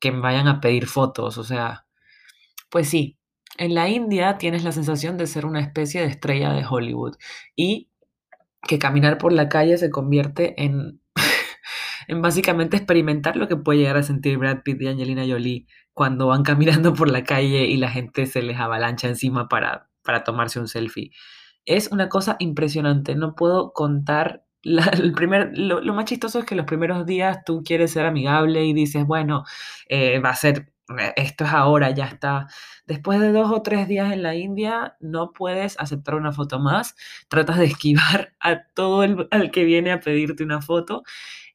que 0.00 0.12
me 0.12 0.20
vayan 0.20 0.46
a 0.48 0.60
pedir 0.60 0.86
fotos, 0.86 1.38
o 1.38 1.44
sea, 1.44 1.86
pues 2.70 2.88
sí, 2.88 3.18
en 3.58 3.74
la 3.74 3.88
India 3.88 4.38
tienes 4.38 4.64
la 4.64 4.72
sensación 4.72 5.16
de 5.18 5.26
ser 5.26 5.46
una 5.46 5.60
especie 5.60 6.00
de 6.02 6.08
estrella 6.08 6.52
de 6.52 6.64
Hollywood 6.68 7.16
y 7.56 7.90
que 8.68 8.78
caminar 8.78 9.18
por 9.18 9.32
la 9.32 9.48
calle 9.48 9.78
se 9.78 9.90
convierte 9.90 10.62
en, 10.62 11.00
en 12.08 12.22
básicamente 12.22 12.76
experimentar 12.76 13.36
lo 13.36 13.48
que 13.48 13.56
puede 13.56 13.80
llegar 13.80 13.96
a 13.96 14.02
sentir 14.02 14.38
Brad 14.38 14.62
Pitt 14.62 14.82
y 14.82 14.88
Angelina 14.88 15.24
Jolie 15.26 15.66
cuando 15.92 16.26
van 16.26 16.42
caminando 16.42 16.92
por 16.94 17.10
la 17.10 17.24
calle 17.24 17.66
y 17.66 17.76
la 17.78 17.90
gente 17.90 18.26
se 18.26 18.42
les 18.42 18.58
avalancha 18.58 19.08
encima 19.08 19.48
para, 19.48 19.88
para 20.02 20.24
tomarse 20.24 20.60
un 20.60 20.68
selfie. 20.68 21.10
Es 21.64 21.90
una 21.90 22.08
cosa 22.08 22.36
impresionante, 22.38 23.14
no 23.14 23.34
puedo 23.34 23.72
contar. 23.72 24.44
el 24.62 25.12
primer, 25.12 25.56
lo, 25.56 25.82
más 25.94 26.04
chistoso 26.04 26.40
es 26.40 26.44
que 26.44 26.54
los 26.54 26.66
primeros 26.66 27.06
días 27.06 27.44
tú 27.44 27.62
quieres 27.64 27.92
ser 27.92 28.06
amigable 28.06 28.64
y 28.64 28.72
dices, 28.72 29.06
bueno, 29.06 29.44
eh, 29.88 30.18
va 30.20 30.30
a 30.30 30.36
ser, 30.36 30.72
eh, 30.98 31.12
esto 31.16 31.44
es 31.44 31.50
ahora, 31.50 31.90
ya 31.90 32.06
está. 32.06 32.46
Después 32.86 33.18
de 33.20 33.32
dos 33.32 33.50
o 33.50 33.62
tres 33.62 33.88
días 33.88 34.12
en 34.12 34.22
la 34.22 34.34
India, 34.34 34.96
no 35.00 35.32
puedes 35.32 35.78
aceptar 35.80 36.14
una 36.14 36.32
foto 36.32 36.58
más, 36.60 36.94
tratas 37.28 37.58
de 37.58 37.64
esquivar 37.66 38.34
a 38.40 38.64
todo 38.74 39.02
el 39.02 39.28
al 39.30 39.50
que 39.50 39.64
viene 39.64 39.92
a 39.92 40.00
pedirte 40.00 40.44
una 40.44 40.60
foto. 40.60 41.02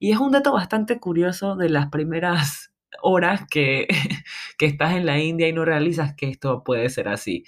Y 0.02 0.12
es 0.12 0.18
un 0.18 0.32
dato 0.32 0.52
bastante 0.52 1.00
curioso 1.00 1.56
de 1.56 1.70
las 1.70 1.90
primeras 1.90 2.74
horas 3.04 3.44
que, 3.48 3.88
que 4.58 4.66
estás 4.66 4.96
en 4.96 5.06
la 5.06 5.20
India 5.20 5.48
y 5.48 5.54
no 5.54 5.64
realizas 5.64 6.16
que 6.16 6.28
esto 6.28 6.64
puede 6.64 6.90
ser 6.90 7.08
así. 7.08 7.46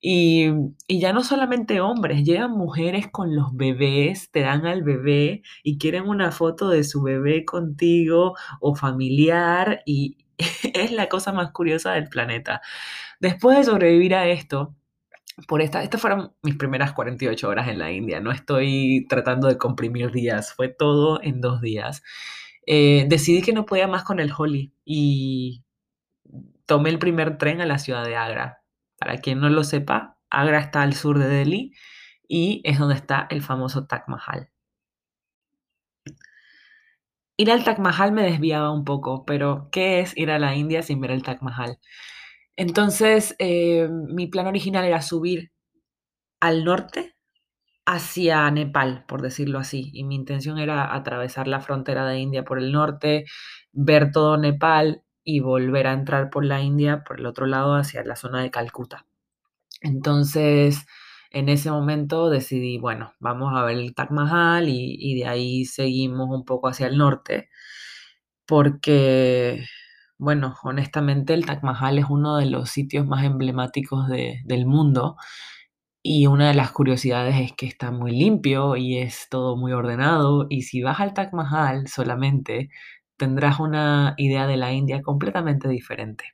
Y, 0.00 0.46
y, 0.88 1.00
ya 1.00 1.12
no 1.12 1.22
solamente 1.22 1.82
hombres, 1.82 2.24
llegan 2.24 2.52
mujeres 2.52 3.08
con 3.08 3.36
los 3.36 3.54
bebés, 3.54 4.30
te 4.30 4.40
dan 4.40 4.66
al 4.66 4.82
bebé 4.82 5.42
y 5.62 5.78
quieren 5.78 6.08
una 6.08 6.32
foto 6.32 6.70
de 6.70 6.82
su 6.82 7.02
bebé 7.02 7.44
contigo 7.44 8.34
o 8.60 8.74
familiar 8.74 9.82
y 9.84 10.16
es 10.74 10.92
la 10.92 11.08
cosa 11.10 11.32
más 11.32 11.52
curiosa 11.52 11.92
del 11.92 12.08
planeta. 12.08 12.62
Después 13.20 13.58
de 13.58 13.64
sobrevivir 13.64 14.14
a 14.14 14.26
esto, 14.28 14.74
por 15.48 15.62
esta, 15.62 15.82
estas 15.82 16.00
fueron 16.00 16.32
mis 16.42 16.56
primeras 16.56 16.92
48 16.92 17.48
horas 17.48 17.68
en 17.68 17.78
la 17.78 17.90
India, 17.90 18.20
no 18.20 18.32
estoy 18.32 19.06
tratando 19.08 19.48
de 19.48 19.58
comprimir 19.58 20.10
días, 20.12 20.54
fue 20.54 20.68
todo 20.68 21.20
en 21.22 21.40
dos 21.40 21.60
días. 21.60 22.02
Eh, 22.66 23.06
decidí 23.08 23.42
que 23.42 23.52
no 23.52 23.66
podía 23.66 23.88
más 23.88 24.04
con 24.04 24.20
el 24.20 24.32
Holi 24.36 24.72
y 24.84 25.64
tomé 26.66 26.90
el 26.90 26.98
primer 26.98 27.38
tren 27.38 27.60
a 27.60 27.66
la 27.66 27.78
ciudad 27.78 28.04
de 28.04 28.16
Agra. 28.16 28.62
Para 28.98 29.18
quien 29.18 29.40
no 29.40 29.48
lo 29.50 29.64
sepa, 29.64 30.18
Agra 30.30 30.60
está 30.60 30.82
al 30.82 30.94
sur 30.94 31.18
de 31.18 31.28
Delhi 31.28 31.74
y 32.28 32.62
es 32.64 32.78
donde 32.78 32.94
está 32.94 33.26
el 33.30 33.42
famoso 33.42 33.86
Taj 33.86 34.04
Mahal. 34.08 34.50
Ir 37.36 37.50
al 37.50 37.64
Taj 37.64 37.78
Mahal 37.78 38.12
me 38.12 38.22
desviaba 38.22 38.70
un 38.70 38.84
poco, 38.84 39.24
pero 39.24 39.68
¿qué 39.72 40.00
es 40.00 40.16
ir 40.16 40.30
a 40.30 40.38
la 40.38 40.54
India 40.54 40.82
sin 40.82 41.00
ver 41.00 41.10
el 41.10 41.22
Taj 41.22 41.42
Mahal? 41.42 41.78
Entonces, 42.56 43.34
eh, 43.38 43.88
mi 43.90 44.26
plan 44.26 44.46
original 44.46 44.84
era 44.84 45.02
subir 45.02 45.52
al 46.40 46.64
norte 46.64 47.16
hacia 47.86 48.50
Nepal, 48.50 49.04
por 49.08 49.22
decirlo 49.22 49.58
así. 49.58 49.90
Y 49.94 50.04
mi 50.04 50.16
intención 50.16 50.58
era 50.58 50.94
atravesar 50.94 51.48
la 51.48 51.60
frontera 51.60 52.06
de 52.06 52.18
India 52.20 52.44
por 52.44 52.58
el 52.58 52.72
norte, 52.72 53.26
ver 53.72 54.12
todo 54.12 54.36
Nepal 54.38 55.02
y 55.24 55.40
volver 55.40 55.86
a 55.88 55.92
entrar 55.94 56.30
por 56.30 56.44
la 56.44 56.62
India 56.62 57.04
por 57.06 57.20
el 57.20 57.26
otro 57.26 57.46
lado 57.46 57.74
hacia 57.76 58.04
la 58.04 58.16
zona 58.16 58.42
de 58.42 58.50
Calcuta. 58.50 59.06
Entonces, 59.82 60.86
en 61.30 61.48
ese 61.48 61.70
momento 61.70 62.30
decidí, 62.30 62.78
bueno, 62.78 63.14
vamos 63.20 63.52
a 63.56 63.64
ver 63.64 63.78
el 63.78 63.94
Taj 63.94 64.10
Mahal 64.10 64.68
y, 64.68 64.96
y 64.98 65.16
de 65.20 65.26
ahí 65.26 65.64
seguimos 65.66 66.28
un 66.30 66.44
poco 66.44 66.68
hacia 66.68 66.86
el 66.88 66.98
norte, 66.98 67.50
porque, 68.46 69.64
bueno, 70.18 70.56
honestamente 70.62 71.34
el 71.34 71.46
Taj 71.46 71.62
Mahal 71.62 71.98
es 71.98 72.06
uno 72.08 72.36
de 72.36 72.46
los 72.46 72.70
sitios 72.70 73.06
más 73.06 73.24
emblemáticos 73.24 74.08
de- 74.08 74.40
del 74.44 74.66
mundo 74.66 75.16
y 76.02 76.26
una 76.26 76.48
de 76.48 76.54
las 76.54 76.72
curiosidades 76.72 77.36
es 77.40 77.52
que 77.52 77.66
está 77.66 77.90
muy 77.92 78.12
limpio 78.12 78.76
y 78.76 78.98
es 78.98 79.28
todo 79.30 79.56
muy 79.56 79.72
ordenado 79.72 80.46
y 80.50 80.62
si 80.62 80.82
vas 80.82 81.00
al 81.00 81.14
Taj 81.14 81.32
Mahal 81.32 81.88
solamente 81.88 82.70
tendrás 83.16 83.60
una 83.60 84.14
idea 84.18 84.46
de 84.46 84.56
la 84.56 84.72
India 84.72 85.02
completamente 85.02 85.68
diferente 85.68 86.24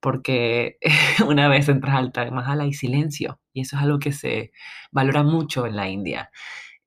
porque 0.00 0.78
una 1.28 1.48
vez 1.48 1.68
entras 1.68 1.96
al 1.96 2.12
Taj 2.12 2.30
Mahal 2.32 2.60
hay 2.62 2.72
silencio 2.74 3.40
y 3.52 3.62
eso 3.62 3.76
es 3.76 3.82
algo 3.82 3.98
que 3.98 4.12
se 4.12 4.52
valora 4.92 5.22
mucho 5.22 5.66
en 5.66 5.76
la 5.76 5.88
India. 5.88 6.30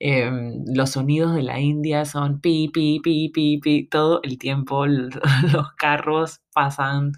Em, 0.04 0.64
los 0.66 0.92
sonidos 0.92 1.36
de 1.36 1.44
la 1.44 1.60
India 1.60 2.06
son 2.06 2.42
pi, 2.42 2.70
pi, 2.74 3.00
pi, 3.04 3.30
pi, 3.30 3.60
pi, 3.60 3.88
todo 3.88 4.20
el 4.24 4.40
tiempo, 4.40 4.88
los 5.54 5.74
carros 5.78 6.42
pasan, 6.54 7.12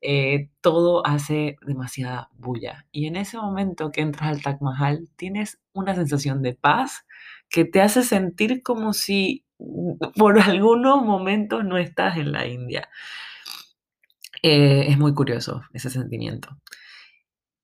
eh, 0.00 0.48
todo 0.60 1.06
hace 1.06 1.56
demasiada 1.64 2.30
bulla. 2.36 2.86
Y 2.90 3.06
en 3.06 3.14
ese 3.14 3.36
momento 3.36 3.92
que 3.92 4.00
entras 4.00 4.30
al 4.30 4.42
Taj 4.42 4.60
Mahal, 4.60 5.08
tienes 5.14 5.60
una 5.74 5.94
sensación 5.94 6.42
de 6.42 6.54
paz 6.54 7.06
que 7.48 7.64
te 7.64 7.80
hace 7.80 8.02
sentir 8.02 8.64
como 8.64 8.94
si 8.94 9.44
por 10.16 10.40
algunos 10.40 11.04
momentos 11.04 11.64
no 11.64 11.78
estás 11.78 12.16
en 12.16 12.32
la 12.32 12.48
India. 12.48 12.88
Eh, 14.42 14.86
es 14.88 14.98
muy 14.98 15.14
curioso 15.14 15.62
ese 15.72 15.88
sentimiento. 15.88 16.48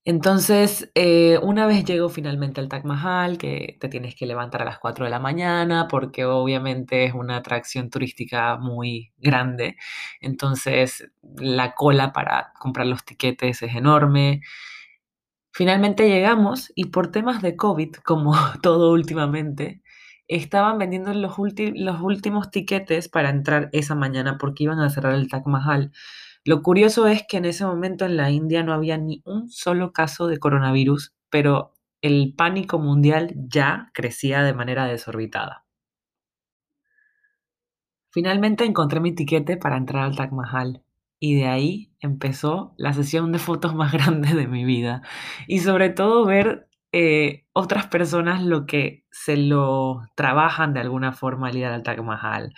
Entonces, 0.04 0.90
eh, 0.94 1.38
una 1.42 1.66
vez 1.66 1.84
llego 1.84 2.08
finalmente 2.08 2.60
al 2.60 2.68
Taj 2.68 2.84
Mahal, 2.84 3.36
que 3.36 3.76
te 3.80 3.88
tienes 3.88 4.14
que 4.14 4.24
levantar 4.26 4.62
a 4.62 4.64
las 4.64 4.78
4 4.78 5.04
de 5.04 5.10
la 5.10 5.18
mañana, 5.20 5.88
porque 5.88 6.24
obviamente 6.24 7.04
es 7.04 7.12
una 7.14 7.36
atracción 7.36 7.90
turística 7.90 8.56
muy 8.56 9.12
grande. 9.18 9.76
Entonces, 10.22 11.10
la 11.36 11.74
cola 11.74 12.12
para 12.12 12.52
comprar 12.58 12.86
los 12.86 13.04
tiquetes 13.04 13.62
es 13.62 13.74
enorme. 13.74 14.40
Finalmente 15.52 16.08
llegamos 16.08 16.72
y 16.74 16.86
por 16.86 17.10
temas 17.10 17.42
de 17.42 17.56
COVID, 17.56 17.94
como 18.04 18.32
todo 18.62 18.92
últimamente, 18.92 19.82
estaban 20.28 20.78
vendiendo 20.78 21.12
los, 21.12 21.36
los 21.74 22.00
últimos 22.00 22.50
tiquetes 22.50 23.08
para 23.08 23.30
entrar 23.30 23.68
esa 23.72 23.94
mañana 23.94 24.38
porque 24.38 24.64
iban 24.64 24.80
a 24.80 24.90
cerrar 24.90 25.14
el 25.14 25.28
Taj 25.28 25.46
Mahal. 25.46 25.92
Lo 26.44 26.62
curioso 26.62 27.06
es 27.06 27.24
que 27.28 27.36
en 27.36 27.44
ese 27.44 27.64
momento 27.64 28.04
en 28.06 28.16
la 28.16 28.30
India 28.30 28.62
no 28.62 28.72
había 28.72 28.96
ni 28.96 29.22
un 29.24 29.50
solo 29.50 29.92
caso 29.92 30.26
de 30.26 30.38
coronavirus, 30.38 31.14
pero 31.28 31.74
el 32.02 32.34
pánico 32.34 32.78
mundial 32.78 33.34
ya 33.36 33.90
crecía 33.92 34.42
de 34.42 34.54
manera 34.54 34.86
desorbitada. 34.86 35.64
Finalmente 38.10 38.64
encontré 38.64 39.00
mi 39.00 39.14
tiquete 39.14 39.56
para 39.56 39.76
entrar 39.76 40.04
al 40.04 40.16
Taj 40.16 40.32
Mahal 40.32 40.82
y 41.20 41.36
de 41.36 41.46
ahí 41.46 41.92
empezó 42.00 42.74
la 42.76 42.92
sesión 42.92 43.30
de 43.30 43.38
fotos 43.38 43.74
más 43.74 43.92
grande 43.92 44.34
de 44.34 44.48
mi 44.48 44.64
vida 44.64 45.02
y 45.46 45.60
sobre 45.60 45.90
todo 45.90 46.24
ver 46.24 46.68
eh, 46.92 47.46
otras 47.52 47.86
personas 47.86 48.42
lo 48.42 48.66
que 48.66 49.04
se 49.12 49.36
lo 49.36 50.02
trabajan 50.16 50.72
de 50.74 50.80
alguna 50.80 51.12
forma 51.12 51.48
al 51.48 51.56
ir 51.56 51.66
al 51.66 51.82
Taj 51.82 51.98
Mahal. 52.02 52.52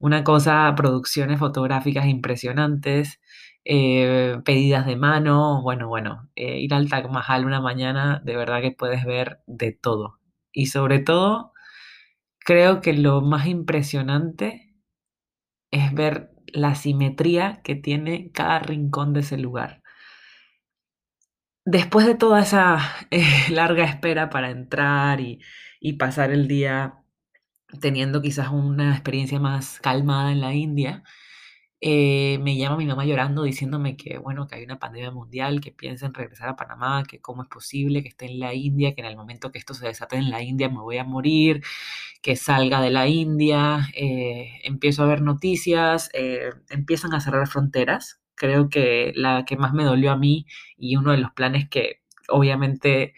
Una 0.00 0.22
cosa, 0.24 0.72
producciones 0.76 1.38
fotográficas 1.40 2.06
impresionantes, 2.06 3.20
eh, 3.64 4.38
pedidas 4.44 4.86
de 4.86 4.96
mano, 4.96 5.60
bueno, 5.62 5.88
bueno, 5.88 6.30
eh, 6.36 6.60
ir 6.60 6.72
al 6.74 6.88
Taj 6.88 7.08
Mahal 7.10 7.44
una 7.44 7.60
mañana, 7.60 8.20
de 8.24 8.36
verdad 8.36 8.60
que 8.62 8.72
puedes 8.72 9.04
ver 9.04 9.40
de 9.46 9.72
todo. 9.72 10.20
Y 10.52 10.66
sobre 10.66 11.00
todo, 11.00 11.52
creo 12.40 12.80
que 12.80 12.92
lo 12.94 13.20
más 13.22 13.46
impresionante 13.46 14.74
es 15.70 15.94
ver 15.94 16.30
la 16.46 16.74
simetría 16.74 17.60
que 17.64 17.74
tiene 17.74 18.30
cada 18.32 18.58
rincón 18.60 19.12
de 19.14 19.20
ese 19.20 19.38
lugar. 19.38 19.82
Después 21.64 22.06
de 22.06 22.14
toda 22.14 22.40
esa 22.40 22.78
eh, 23.10 23.22
larga 23.50 23.84
espera 23.84 24.30
para 24.30 24.50
entrar 24.50 25.20
y, 25.20 25.40
y 25.80 25.94
pasar 25.94 26.30
el 26.30 26.48
día 26.48 26.94
teniendo 27.80 28.22
quizás 28.22 28.48
una 28.50 28.92
experiencia 28.92 29.40
más 29.40 29.80
calmada 29.80 30.32
en 30.32 30.40
la 30.40 30.54
India, 30.54 31.02
eh, 31.80 32.38
me 32.42 32.56
llama 32.56 32.76
mi 32.78 32.86
mamá 32.86 33.04
llorando 33.04 33.44
diciéndome 33.44 33.96
que, 33.96 34.18
bueno, 34.18 34.48
que 34.48 34.56
hay 34.56 34.64
una 34.64 34.78
pandemia 34.80 35.12
mundial, 35.12 35.60
que 35.60 35.70
piensa 35.72 36.06
en 36.06 36.14
regresar 36.14 36.48
a 36.48 36.56
Panamá, 36.56 37.04
que 37.08 37.20
cómo 37.20 37.42
es 37.42 37.48
posible 37.48 38.02
que 38.02 38.08
esté 38.08 38.26
en 38.26 38.40
la 38.40 38.52
India, 38.54 38.94
que 38.94 39.00
en 39.02 39.06
el 39.06 39.16
momento 39.16 39.52
que 39.52 39.58
esto 39.58 39.74
se 39.74 39.86
desate 39.86 40.16
en 40.16 40.30
la 40.30 40.42
India 40.42 40.68
me 40.68 40.80
voy 40.80 40.98
a 40.98 41.04
morir, 41.04 41.62
que 42.22 42.36
salga 42.36 42.80
de 42.80 42.90
la 42.90 43.06
India. 43.08 43.88
eh, 43.94 44.60
empiezo 44.64 45.02
a 45.04 45.06
ver 45.06 45.22
noticias, 45.22 46.10
eh, 46.14 46.50
empiezan 46.70 47.14
a 47.14 47.20
cerrar 47.20 47.46
fronteras. 47.48 48.20
Creo 48.34 48.68
que 48.70 49.12
la 49.16 49.44
que 49.44 49.56
más 49.56 49.72
me 49.74 49.84
dolió 49.84 50.12
a 50.12 50.16
mí 50.16 50.46
y 50.76 50.96
uno 50.96 51.12
de 51.12 51.18
los 51.18 51.32
planes 51.32 51.68
que 51.68 52.02
obviamente 52.28 53.14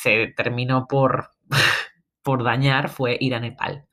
se 0.00 0.28
terminó 0.36 0.86
por, 0.88 1.30
por 2.28 2.44
dañar 2.44 2.90
fue 2.90 3.16
ir 3.18 3.34
a 3.34 3.40
Nepal. 3.40 3.86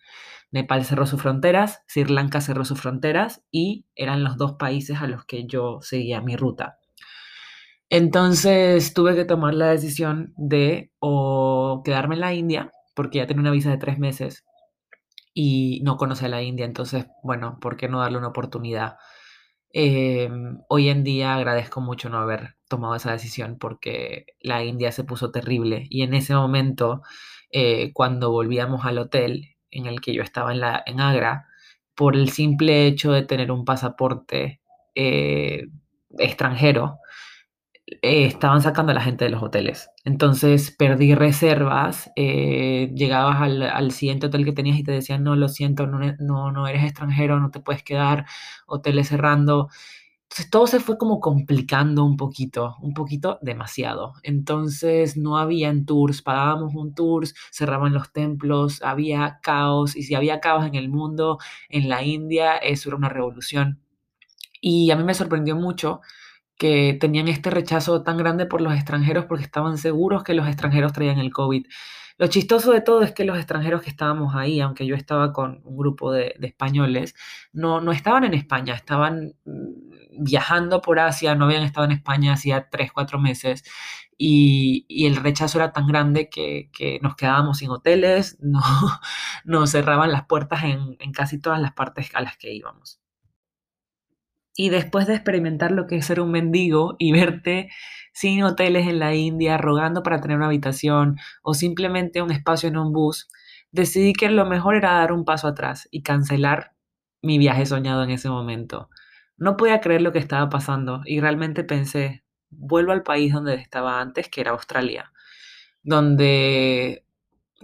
Nepal 0.51 0.83
cerró 0.83 1.05
sus 1.05 1.21
fronteras, 1.21 1.83
Sri 1.87 2.03
Lanka 2.03 2.41
cerró 2.41 2.65
sus 2.65 2.81
fronteras 2.81 3.45
y 3.49 3.85
eran 3.95 4.25
los 4.25 4.35
dos 4.35 4.55
países 4.59 4.99
a 4.99 5.07
los 5.07 5.23
que 5.23 5.47
yo 5.47 5.79
seguía 5.79 6.19
mi 6.19 6.35
ruta. 6.35 6.77
Entonces 7.89 8.93
tuve 8.93 9.15
que 9.15 9.23
tomar 9.23 9.53
la 9.53 9.67
decisión 9.67 10.33
de 10.35 10.91
o 10.99 11.81
quedarme 11.85 12.15
en 12.15 12.21
la 12.21 12.33
India, 12.33 12.71
porque 12.93 13.19
ya 13.19 13.25
tenía 13.25 13.39
una 13.39 13.51
visa 13.51 13.69
de 13.69 13.77
tres 13.77 13.99
meses 13.99 14.43
y 15.33 15.79
no 15.85 15.95
conocía 15.95 16.27
la 16.27 16.41
India, 16.41 16.65
entonces, 16.65 17.05
bueno, 17.23 17.57
¿por 17.61 17.77
qué 17.77 17.87
no 17.87 18.01
darle 18.01 18.17
una 18.17 18.27
oportunidad? 18.27 18.97
Eh, 19.71 20.29
hoy 20.67 20.89
en 20.89 21.05
día 21.05 21.35
agradezco 21.35 21.79
mucho 21.79 22.09
no 22.09 22.17
haber 22.17 22.57
tomado 22.67 22.95
esa 22.95 23.13
decisión 23.13 23.57
porque 23.57 24.25
la 24.41 24.61
India 24.65 24.91
se 24.91 25.05
puso 25.05 25.31
terrible 25.31 25.87
y 25.89 26.01
en 26.01 26.13
ese 26.13 26.35
momento, 26.35 27.01
eh, 27.51 27.91
cuando 27.93 28.31
volvíamos 28.31 28.85
al 28.85 28.97
hotel 28.99 29.55
en 29.71 29.85
el 29.87 30.01
que 30.01 30.13
yo 30.13 30.23
estaba 30.23 30.51
en, 30.53 30.61
la, 30.61 30.83
en 30.85 30.99
Agra, 31.01 31.47
por 31.95 32.15
el 32.15 32.29
simple 32.29 32.87
hecho 32.87 33.11
de 33.11 33.23
tener 33.23 33.51
un 33.51 33.65
pasaporte 33.65 34.61
eh, 34.95 35.63
extranjero, 36.17 36.99
eh, 38.01 38.25
estaban 38.25 38.61
sacando 38.61 38.91
a 38.91 38.95
la 38.95 39.01
gente 39.01 39.25
de 39.25 39.31
los 39.31 39.43
hoteles. 39.43 39.89
Entonces 40.05 40.71
perdí 40.71 41.13
reservas, 41.15 42.11
llegabas 42.15 43.41
al, 43.41 43.61
al 43.63 43.91
siguiente 43.91 44.27
hotel 44.27 44.45
que 44.45 44.53
tenías 44.53 44.77
y 44.79 44.83
te 44.83 44.91
decían, 44.91 45.23
no, 45.23 45.35
lo 45.35 45.49
siento, 45.49 45.85
no, 45.87 45.99
no, 46.19 46.51
no 46.51 46.67
eres 46.67 46.83
extranjero, 46.83 47.39
no 47.39 47.51
te 47.51 47.59
puedes 47.59 47.83
quedar, 47.83 48.25
hoteles 48.67 49.07
cerrando. 49.09 49.69
Entonces 50.29 50.49
todo 50.49 50.67
se 50.67 50.79
fue 50.79 50.97
como 50.97 51.19
complicando 51.19 52.03
un 52.03 52.17
poquito, 52.17 52.75
un 52.81 52.93
poquito 52.93 53.39
demasiado. 53.41 54.13
Entonces 54.23 55.17
no 55.17 55.37
habían 55.37 55.85
tours, 55.85 56.21
pagábamos 56.21 56.73
un 56.75 56.93
tour, 56.93 57.25
cerraban 57.51 57.93
los 57.93 58.11
templos, 58.11 58.81
había 58.81 59.39
caos 59.41 59.95
y 59.95 60.03
si 60.03 60.15
había 60.15 60.39
caos 60.41 60.65
en 60.65 60.75
el 60.75 60.89
mundo, 60.89 61.37
en 61.69 61.89
la 61.89 62.03
India, 62.03 62.57
eso 62.57 62.89
era 62.89 62.97
una 62.97 63.09
revolución. 63.09 63.79
Y 64.61 64.91
a 64.91 64.95
mí 64.97 65.03
me 65.03 65.13
sorprendió 65.13 65.55
mucho 65.55 66.01
que 66.57 66.97
tenían 66.99 67.27
este 67.27 67.49
rechazo 67.49 68.03
tan 68.03 68.17
grande 68.17 68.45
por 68.45 68.61
los 68.61 68.73
extranjeros 68.73 69.25
porque 69.25 69.43
estaban 69.43 69.77
seguros 69.77 70.23
que 70.23 70.33
los 70.33 70.47
extranjeros 70.47 70.93
traían 70.93 71.19
el 71.19 71.31
COVID. 71.33 71.67
Lo 72.17 72.27
chistoso 72.27 72.71
de 72.71 72.79
todo 72.81 73.01
es 73.03 73.11
que 73.13 73.25
los 73.25 73.37
extranjeros 73.37 73.81
que 73.81 73.89
estábamos 73.89 74.35
ahí, 74.35 74.61
aunque 74.61 74.85
yo 74.85 74.95
estaba 74.95 75.33
con 75.33 75.61
un 75.65 75.77
grupo 75.77 76.13
de, 76.13 76.35
españoles, 76.41 77.13
no, 77.51 77.81
no 77.81 77.91
estaban 77.91 78.23
en 78.23 78.33
España, 78.33 78.73
estaban 78.73 79.33
mm, 79.45 80.23
viajando 80.23 80.81
por 80.81 80.99
Asia, 80.99 81.35
no 81.35 81.45
habían 81.45 81.63
estado 81.63 81.85
en 81.85 81.91
España 81.91 82.33
hacía 82.33 82.69
tres, 82.69 82.91
cuatro 82.93 83.19
meses 83.19 83.63
y, 84.17 84.85
y 84.87 85.07
el 85.07 85.17
rechazo 85.17 85.57
era 85.59 85.73
tan 85.73 85.87
grande 85.87 86.29
que, 86.29 86.69
que 86.71 86.99
nos 87.01 87.15
quedábamos 87.15 87.57
sin 87.59 87.69
hoteles, 87.71 88.37
no, 88.41 88.61
nos 89.43 89.71
cerraban 89.71 90.11
las 90.11 90.25
puertas 90.25 90.63
en, 90.63 90.95
en 90.99 91.11
casi 91.11 91.39
todas 91.39 91.59
las 91.59 91.73
partes 91.73 92.09
a 92.13 92.21
las 92.21 92.37
que 92.37 92.53
íbamos. 92.53 93.01
Y 94.55 94.69
después 94.69 95.05
de 95.05 95.15
experimentar 95.15 95.71
lo 95.71 95.85
que 95.85 95.97
es 95.97 96.05
ser 96.05 96.21
un 96.21 96.31
mendigo 96.31 96.95
y 96.97 97.11
verte 97.11 97.69
sin 98.13 98.41
hoteles 98.43 98.87
en 98.87 98.99
la 98.99 99.13
India, 99.13 99.57
rogando 99.57 100.01
para 100.01 100.21
tener 100.21 100.37
una 100.37 100.45
habitación 100.45 101.17
o 101.43 101.53
simplemente 101.53 102.21
un 102.21 102.31
espacio 102.31 102.69
en 102.69 102.77
un 102.77 102.93
bus, 102.93 103.27
decidí 103.71 104.13
que 104.13 104.29
lo 104.29 104.45
mejor 104.45 104.75
era 104.75 104.93
dar 104.93 105.11
un 105.11 105.25
paso 105.25 105.47
atrás 105.49 105.89
y 105.91 106.01
cancelar 106.01 106.71
mi 107.21 107.37
viaje 107.37 107.65
soñado 107.65 108.03
en 108.03 108.11
ese 108.11 108.29
momento. 108.29 108.89
No 109.37 109.57
podía 109.57 109.81
creer 109.81 110.01
lo 110.01 110.13
que 110.13 110.19
estaba 110.19 110.49
pasando 110.49 111.01
y 111.05 111.19
realmente 111.19 111.65
pensé, 111.65 112.23
vuelvo 112.49 112.93
al 112.93 113.03
país 113.03 113.33
donde 113.33 113.55
estaba 113.55 113.99
antes, 113.99 114.29
que 114.29 114.39
era 114.39 114.51
Australia, 114.51 115.11
donde 115.83 117.05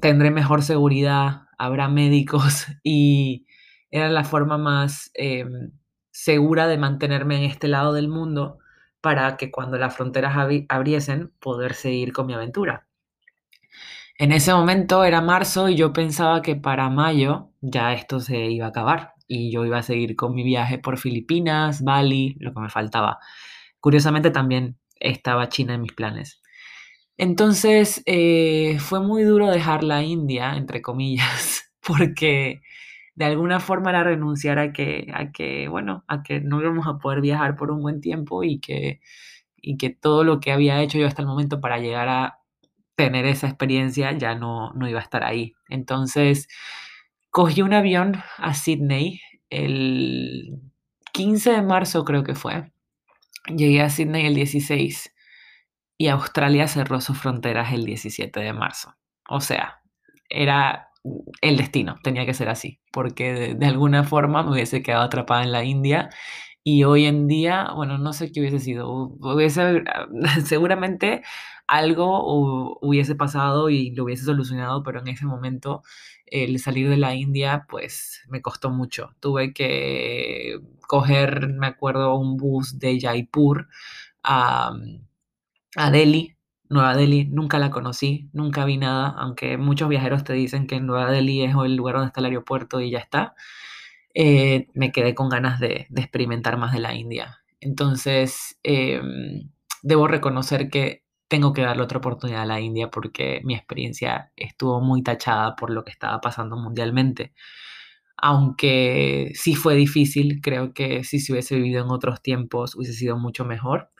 tendré 0.01 0.31
mejor 0.31 0.63
seguridad, 0.63 1.43
habrá 1.57 1.88
médicos 1.88 2.67
y 2.83 3.45
era 3.89 4.10
la 4.10 4.25
forma 4.25 4.57
más 4.57 5.12
eh, 5.13 5.45
segura 6.24 6.68
de 6.68 6.78
mantenerme 6.78 7.38
en 7.38 7.44
este 7.46 7.68
lado 7.68 7.94
del 7.94 8.08
mundo, 8.08 8.60
para 9.01 9.38
que 9.38 9.50
cuando 9.50 9.80
las 9.80 9.96
fronteras 9.96 10.36
abriesen 10.70 11.32
poder 11.40 11.74
seguir 11.74 12.13
con 12.13 12.28
mi 12.28 12.36
aventura. 12.36 12.86
En 14.20 14.32
ese 14.32 14.54
momento 14.54 15.04
era 15.04 15.20
marzo 15.22 15.68
y 15.68 15.75
yo 15.75 15.94
pensaba 15.94 16.44
que 16.44 16.56
para 16.56 16.92
mayo 16.92 17.50
ya 17.60 17.94
esto 17.94 18.20
se 18.20 18.38
iba 18.38 18.68
a 18.68 18.70
acabar 18.70 19.16
y 19.28 19.51
yo 19.51 19.66
iba 19.66 19.80
a 19.80 19.84
seguir 19.84 20.16
con 20.16 20.36
mi 20.36 20.44
viaje 20.44 20.78
por 20.78 21.00
Filipinas, 21.00 21.84
Bali, 21.84 22.36
lo 22.40 22.54
que 22.54 22.60
me 22.60 22.70
faltaba. 22.70 23.18
Curiosamente 23.80 24.30
también 24.30 24.78
estaba 25.00 25.50
China 25.50 25.74
en 25.74 25.82
mis 25.82 25.94
planes. 25.94 26.40
Entonces 27.18 28.04
eh, 28.06 28.78
fue 28.80 29.00
muy 29.00 29.24
duro 29.24 29.50
dejar 29.50 29.84
la 29.84 30.04
India, 30.04 30.56
entre 30.56 30.84
comillas, 30.84 31.74
porque 31.82 32.62
de 33.15 33.25
alguna 33.25 33.60
forma 33.60 33.89
era 33.91 34.03
renunciar 34.03 34.60
a 34.60 34.74
que, 34.74 35.08
a 35.13 35.32
que, 35.32 35.68
bueno, 35.68 36.03
a 36.08 36.24
que 36.24 36.39
no 36.39 36.62
íbamos 36.62 36.88
a 36.88 36.98
poder 36.98 37.22
viajar 37.22 37.56
por 37.56 37.72
un 37.72 37.82
buen 37.82 38.01
tiempo 38.01 38.44
y 38.44 38.60
que, 38.60 39.01
y 39.58 39.77
que 39.77 39.89
todo 39.89 40.24
lo 40.24 40.39
que 40.39 40.51
había 40.51 40.82
hecho 40.82 40.98
yo 40.98 41.08
hasta 41.08 41.22
el 41.22 41.27
momento 41.27 41.62
para 41.62 41.80
llegar 41.80 42.10
a 42.10 42.39
tener 42.96 43.25
esa 43.25 43.48
experiencia 43.48 44.12
ya 44.18 44.36
no, 44.36 44.72
no 44.74 44.88
iba 44.88 45.00
a 45.00 45.03
estar 45.03 45.24
ahí. 45.24 45.53
Entonces, 45.70 46.48
cogí 47.30 47.62
un 47.62 47.74
avión 47.74 48.22
a 48.38 48.53
Sydney 48.53 49.22
el 49.50 50.62
15 51.13 51.51
de 51.51 51.62
marzo 51.62 52.06
creo 52.06 52.24
que 52.24 52.36
fue. 52.36 52.72
Llegué 53.48 53.82
a 53.82 53.89
Sydney 53.89 54.25
el 54.27 54.36
16 54.36 55.13
y 55.98 56.08
Australia 56.08 56.68
cerró 56.68 57.01
sus 57.01 57.18
fronteras 57.18 57.74
el 57.74 57.86
17 57.86 58.39
de 58.39 58.53
marzo. 58.53 58.96
O 59.30 59.41
sea, 59.41 59.82
era 60.30 60.90
el 61.41 61.58
destino, 61.58 61.98
tenía 62.03 62.25
que 62.25 62.34
ser 62.34 62.50
así, 62.50 62.79
porque 62.91 63.55
de, 63.55 63.65
alguna 63.65 64.03
forma 64.03 64.43
me 64.43 64.51
hubiese 64.51 64.84
quedado 64.84 65.03
atrapada 65.03 65.43
en 65.43 65.51
la 65.51 65.63
India 65.63 66.10
y 66.63 66.84
hoy 66.84 67.05
en 67.05 67.27
día, 67.27 67.72
bueno, 67.75 67.98
no 67.98 68.13
sé 68.13 68.31
qué 68.31 68.39
hubiese 68.41 68.60
sido, 68.60 68.89
hubiese, 68.91 69.84
seguramente 70.46 71.24
algo 71.67 72.77
hubiese 72.81 73.15
pasado 73.15 73.70
y 73.70 73.91
lo 73.96 74.03
hubiese 74.03 74.25
solucionado, 74.25 74.84
pero 74.84 75.00
en 75.00 75.08
ese 75.08 75.25
momento 75.25 75.84
el 76.27 76.60
salir 76.60 76.89
de 76.89 76.98
la 76.98 77.15
India, 77.15 77.65
pues 77.70 78.22
me 78.29 78.41
costó 78.41 78.70
mucho. 78.70 79.15
Tuve 79.20 79.53
que 79.53 80.60
coger, 80.88 81.50
me 81.50 81.67
acuerdo, 81.67 82.15
un 82.17 82.38
bus 82.38 82.79
de 82.79 83.00
Jaipur 83.00 83.67
a 84.24 84.74
Delhi, 85.91 86.36
Nueva 86.72 86.96
Delhi, 86.96 87.25
nunca 87.25 87.60
la 87.60 87.70
conocí, 87.70 88.30
nunca 88.32 88.63
vi 88.63 88.78
nada, 88.78 89.10
aunque 89.18 89.58
muchos 89.58 89.90
viajeros 89.90 90.24
te 90.24 90.32
dicen 90.34 90.68
que 90.68 90.80
Nueva 90.80 91.12
Delhi 91.12 91.44
es 91.44 91.54
el 91.54 91.75
lugar 91.75 91.96
donde 91.96 92.08
está 92.08 92.22
el 92.22 92.28
aeropuerto 92.28 92.80
y 92.80 92.92
ya 92.92 93.00
está. 93.00 93.36
Eh, 94.13 94.68
me 94.74 94.92
quedé 94.94 95.13
con 95.13 95.30
ganas 95.30 95.60
de, 95.60 95.88
experimentar 95.96 96.58
más 96.58 96.72
de 96.74 96.80
la 96.80 96.96
India. 96.96 97.42
Entonces, 97.60 98.58
em, 98.63 99.50
debo 99.84 100.08
reconocer 100.08 100.70
que 100.70 101.04
tengo 101.28 101.54
que 101.54 101.62
darle 101.62 101.84
otra 101.84 102.00
oportunidad 102.00 102.44
a 102.44 102.46
la 102.46 102.62
India 102.62 102.90
porque 102.90 103.42
mi 103.44 103.56
experiencia 103.56 104.32
estuvo 104.38 104.82
muy 104.82 105.04
tachada 105.04 105.56
por 105.58 105.72
lo 105.72 105.84
que 105.84 105.92
estaba 105.92 106.22
pasando 106.22 106.58
mundialmente. 106.58 107.34
Aunque 108.18 109.32
sí 109.36 109.56
fue 109.56 109.75
difícil, 109.75 110.42
creo 110.42 110.74
que 110.74 111.04
si 111.04 111.20
se 111.20 111.34
hubiese 111.34 111.56
vivido 111.58 111.84
en 111.84 111.92
otros 111.92 112.22
tiempos 112.22 112.75
hubiese 112.75 112.94
sido 112.94 113.18
mucho 113.18 113.46
mejor. 113.46 113.92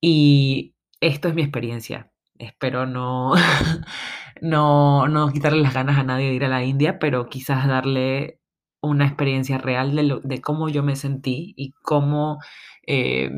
Y 0.00 0.75
esto 1.00 1.28
es 1.28 1.34
mi 1.34 1.42
experiencia. 1.42 2.10
Espero 2.38 2.86
no, 2.86 3.32
no, 4.40 5.08
no 5.08 5.32
quitarle 5.32 5.62
las 5.62 5.74
ganas 5.74 5.98
a 5.98 6.04
nadie 6.04 6.28
de 6.28 6.34
ir 6.34 6.44
a 6.44 6.48
la 6.48 6.64
India, 6.64 6.98
pero 6.98 7.28
quizás 7.28 7.66
darle 7.66 8.40
una 8.80 9.06
experiencia 9.06 9.58
real 9.58 9.96
de, 9.96 10.20
de 10.22 10.40
cómo 10.40 10.68
yo 10.68 10.82
me 10.82 10.96
sentí 10.96 11.54
y 11.56 11.72
cómo, 11.82 12.38
eh, 12.86 13.30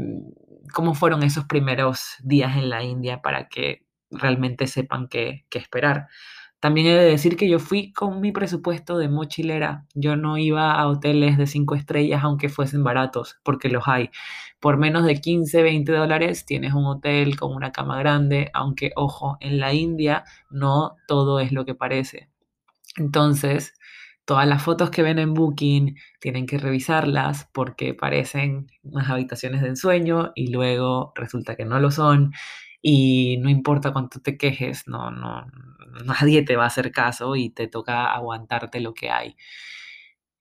cómo 0.74 0.94
fueron 0.94 1.22
esos 1.22 1.44
primeros 1.46 2.16
días 2.22 2.56
en 2.56 2.70
la 2.70 2.82
India 2.82 3.22
para 3.22 3.48
que 3.48 3.86
realmente 4.10 4.66
sepan 4.66 5.08
qué, 5.08 5.46
qué 5.50 5.58
esperar. 5.58 6.08
También 6.60 6.88
he 6.88 6.94
de 6.94 7.04
decir 7.04 7.36
que 7.36 7.48
yo 7.48 7.60
fui 7.60 7.92
con 7.92 8.20
mi 8.20 8.32
presupuesto 8.32 8.98
de 8.98 9.08
mochilera. 9.08 9.86
Yo 9.94 10.16
no 10.16 10.38
iba 10.38 10.72
a 10.72 10.88
hoteles 10.88 11.38
de 11.38 11.46
cinco 11.46 11.76
estrellas 11.76 12.24
aunque 12.24 12.48
fuesen 12.48 12.82
baratos, 12.82 13.38
porque 13.44 13.68
los 13.68 13.86
hay. 13.86 14.10
Por 14.58 14.76
menos 14.76 15.04
de 15.04 15.20
15, 15.20 15.62
20 15.62 15.92
dólares 15.92 16.44
tienes 16.46 16.74
un 16.74 16.86
hotel 16.86 17.38
con 17.38 17.54
una 17.54 17.70
cama 17.70 17.98
grande, 18.00 18.50
aunque 18.54 18.90
ojo, 18.96 19.36
en 19.40 19.60
la 19.60 19.72
India 19.72 20.24
no 20.50 20.96
todo 21.06 21.38
es 21.38 21.52
lo 21.52 21.64
que 21.64 21.76
parece. 21.76 22.28
Entonces, 22.96 23.74
todas 24.24 24.48
las 24.48 24.62
fotos 24.62 24.90
que 24.90 25.02
ven 25.02 25.20
en 25.20 25.34
Booking 25.34 25.96
tienen 26.20 26.46
que 26.46 26.58
revisarlas 26.58 27.48
porque 27.52 27.94
parecen 27.94 28.66
unas 28.82 29.08
habitaciones 29.08 29.62
de 29.62 29.68
ensueño 29.68 30.32
y 30.34 30.50
luego 30.50 31.12
resulta 31.14 31.54
que 31.54 31.64
no 31.64 31.78
lo 31.78 31.92
son 31.92 32.32
y 32.82 33.38
no 33.38 33.50
importa 33.50 33.92
cuánto 33.92 34.20
te 34.20 34.36
quejes, 34.36 34.86
no, 34.88 35.10
no, 35.10 35.46
nadie 36.04 36.42
te 36.42 36.56
va 36.56 36.64
a 36.64 36.68
hacer 36.68 36.92
caso 36.92 37.36
y 37.36 37.50
te 37.50 37.68
toca 37.68 38.12
aguantarte 38.12 38.80
lo 38.80 38.94
que 38.94 39.10
hay. 39.10 39.36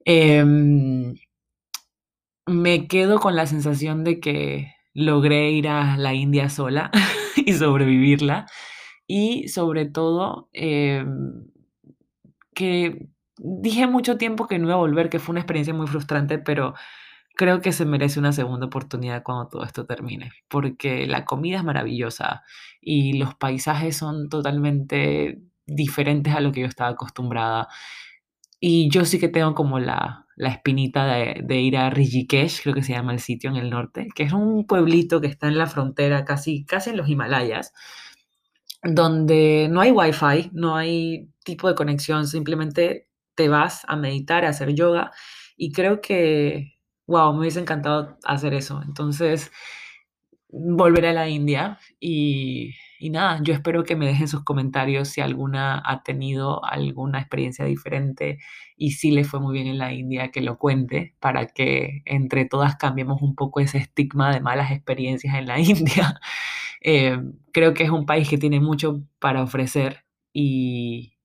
Em, 0.05 1.15
me 2.45 2.87
quedo 2.87 3.19
con 3.19 3.35
la 3.35 3.45
sensación 3.45 4.03
de 4.03 4.19
que 4.19 4.73
logré 4.93 5.51
ir 5.51 5.67
a 5.67 5.97
la 5.97 6.13
India 6.13 6.49
sola 6.49 6.91
y 7.35 7.53
sobrevivirla 7.53 8.47
y 9.05 9.47
sobre 9.49 9.85
todo 9.85 10.49
em, 10.53 11.45
que 12.53 13.07
dije 13.37 13.87
mucho 13.87 14.17
tiempo 14.17 14.47
que 14.47 14.59
no 14.59 14.65
iba 14.65 14.73
a 14.75 14.77
volver, 14.77 15.09
que 15.09 15.19
fue 15.19 15.33
una 15.33 15.41
experiencia 15.41 15.73
muy 15.73 15.87
frustrante, 15.87 16.39
pero 16.39 16.73
creo 17.37 17.61
que 17.61 17.71
se 17.71 17.85
merece 17.85 18.19
una 18.19 18.33
segunda 18.33 18.65
oportunidad 18.67 19.23
cuando 19.23 19.47
todo 19.47 19.63
esto 19.63 19.85
termine, 19.85 20.31
porque 20.49 21.07
la 21.07 21.23
comida 21.25 21.57
es 21.57 21.63
maravillosa 21.63 22.43
y 22.81 23.13
los 23.13 23.35
paisajes 23.35 23.95
son 23.95 24.29
totalmente 24.29 25.39
diferentes 25.65 26.33
a 26.35 26.41
lo 26.41 26.51
que 26.51 26.61
yo 26.61 26.67
estaba 26.67 26.89
acostumbrada. 26.91 27.67
Y 28.59 28.89
yo 28.89 29.05
sí 29.05 29.19
que 29.19 29.29
tengo 29.29 29.53
como 29.53 29.79
la, 29.79 30.25
la 30.35 30.49
espinita 30.49 31.05
de, 31.05 31.41
de, 31.43 31.61
ir 31.61 31.77
a 31.77 31.89
Rishikesh, 31.91 32.63
creo 32.63 32.73
que 32.75 32.83
se 32.83 32.93
llama 32.93 33.13
el 33.13 33.19
sitio 33.19 33.51
en 33.51 33.57
el 33.57 33.69
norte, 33.69 34.07
que 34.15 34.23
es 34.23 34.33
un 34.33 34.65
pueblito 34.65 35.21
que 35.21 35.27
está 35.27 35.47
en 35.47 35.57
la 35.59 35.67
frontera, 35.67 36.25
casi, 36.25 36.65
casi 36.65 36.89
en 36.89 36.97
los 36.97 37.07
Himalayas, 37.07 37.73
donde 38.83 39.67
no 39.69 39.81
hay 39.81 39.91
wifi, 39.91 40.49
no 40.53 40.75
hay 40.75 41.29
tipo 41.43 41.67
de 41.67 41.75
conexión, 41.75 42.27
simplemente 42.27 43.07
te 43.35 43.49
vas 43.49 43.83
a 43.87 43.95
meditar, 43.95 44.45
a 44.45 44.49
hacer 44.49 44.73
yoga. 44.73 45.11
Y 45.55 45.71
creo 45.71 46.01
que, 46.01 46.76
wow, 47.07 47.33
me 47.33 47.39
hubiese 47.41 47.59
encantado 47.59 48.17
hacer 48.25 48.53
eso. 48.53 48.81
Entonces, 48.85 49.51
volveré 50.49 51.09
a 51.09 51.13
la 51.13 51.29
India 51.29 51.79
y, 51.99 52.73
y, 52.99 53.09
nada, 53.09 53.39
yo 53.43 53.53
espero 53.53 53.83
que 53.83 53.95
me 53.95 54.07
dejen 54.07 54.27
sus 54.27 54.43
comentarios 54.43 55.09
si 55.09 55.21
alguna 55.21 55.81
ha 55.85 56.03
tenido 56.03 56.63
alguna 56.65 57.19
experiencia 57.19 57.65
diferente 57.65 58.39
y 58.77 58.91
si 58.91 59.11
le 59.11 59.23
fue 59.23 59.39
muy 59.39 59.53
bien 59.53 59.67
en 59.67 59.77
la 59.77 59.93
India, 59.93 60.31
que 60.31 60.41
lo 60.41 60.57
cuente 60.57 61.15
para 61.19 61.47
que 61.47 62.01
entre 62.05 62.45
todas 62.45 62.75
cambiemos 62.77 63.21
un 63.21 63.35
poco 63.35 63.59
ese 63.59 63.77
estigma 63.79 64.33
de 64.33 64.41
malas 64.41 64.71
experiencias 64.71 65.35
en 65.35 65.47
la 65.47 65.59
India. 65.59 66.19
Eh, 66.81 67.19
creo 67.53 67.73
que 67.73 67.83
es 67.83 67.89
un 67.89 68.05
país 68.05 68.29
que 68.29 68.37
tiene 68.37 68.59
mucho 68.59 69.01
para 69.19 69.43
ofrecer 69.43 70.05
y, 70.33 71.17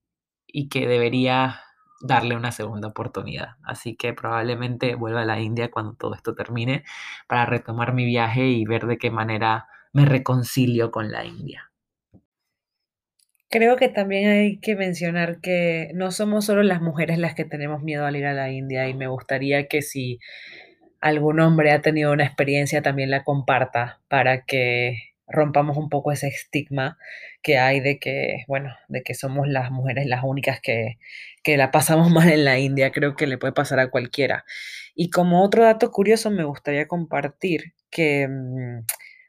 y 0.46 0.68
que 0.68 0.86
debería 0.88 1.60
darle 2.02 2.36
una 2.36 2.52
segunda 2.52 2.88
oportunidad. 2.88 3.56
Así 3.62 3.96
que 3.96 4.12
probablemente 4.12 4.94
vuelva 4.94 5.22
a 5.22 5.24
la 5.24 5.40
India 5.40 5.70
cuando 5.70 5.94
todo 5.94 6.14
esto 6.14 6.34
termine 6.34 6.84
para 7.26 7.46
retomar 7.46 7.94
mi 7.94 8.04
viaje 8.04 8.46
y 8.48 8.64
ver 8.64 8.86
de 8.86 8.98
qué 8.98 9.10
manera 9.10 9.66
me 9.92 10.04
reconcilio 10.04 10.90
con 10.90 11.10
la 11.10 11.24
India. 11.24 11.70
Creo 13.48 13.76
que 13.76 13.88
también 13.88 14.30
hay 14.30 14.58
que 14.60 14.74
mencionar 14.76 15.40
que 15.40 15.90
no 15.94 16.10
somos 16.10 16.46
solo 16.46 16.62
las 16.62 16.80
mujeres 16.80 17.18
las 17.18 17.34
que 17.34 17.44
tenemos 17.44 17.82
miedo 17.82 18.06
al 18.06 18.16
ir 18.16 18.24
a 18.24 18.32
la 18.32 18.50
India 18.50 18.88
y 18.88 18.94
me 18.94 19.08
gustaría 19.08 19.68
que 19.68 19.82
si 19.82 20.18
algún 21.02 21.38
hombre 21.40 21.72
ha 21.72 21.82
tenido 21.82 22.12
una 22.12 22.24
experiencia 22.24 22.80
también 22.80 23.10
la 23.10 23.24
comparta 23.24 24.00
para 24.08 24.44
que 24.46 25.11
rompamos 25.32 25.76
un 25.76 25.88
poco 25.88 26.12
ese 26.12 26.28
estigma 26.28 26.98
que 27.42 27.58
hay 27.58 27.80
de 27.80 27.98
que, 27.98 28.44
bueno, 28.48 28.74
de 28.88 29.02
que 29.02 29.14
somos 29.14 29.48
las 29.48 29.70
mujeres 29.70 30.06
las 30.06 30.22
únicas 30.24 30.60
que, 30.60 30.98
que 31.42 31.56
la 31.56 31.70
pasamos 31.70 32.10
mal 32.12 32.28
en 32.30 32.44
la 32.44 32.58
India. 32.58 32.92
Creo 32.92 33.16
que 33.16 33.26
le 33.26 33.38
puede 33.38 33.52
pasar 33.52 33.80
a 33.80 33.90
cualquiera. 33.90 34.44
Y 34.94 35.10
como 35.10 35.42
otro 35.44 35.64
dato 35.64 35.90
curioso, 35.90 36.30
me 36.30 36.44
gustaría 36.44 36.86
compartir 36.86 37.74
que 37.90 38.28
mm, 38.28 38.84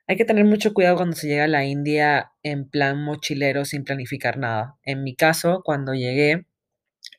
hay 0.08 0.18
que 0.18 0.26
tener 0.26 0.46
mucho 0.46 0.74
cuidado 0.74 0.98
cuando 0.98 1.16
se 1.16 1.28
llega 1.28 1.46
a 1.46 1.48
la 1.48 1.66
India 1.66 2.32
en 2.44 2.70
plan 2.70 3.04
mochilero 3.04 3.66
sin 3.66 3.84
planificar 3.84 4.38
nada. 4.38 4.78
En 4.84 5.04
mi 5.04 5.16
caso, 5.16 5.62
cuando 5.64 5.94
llegué, 5.94 6.46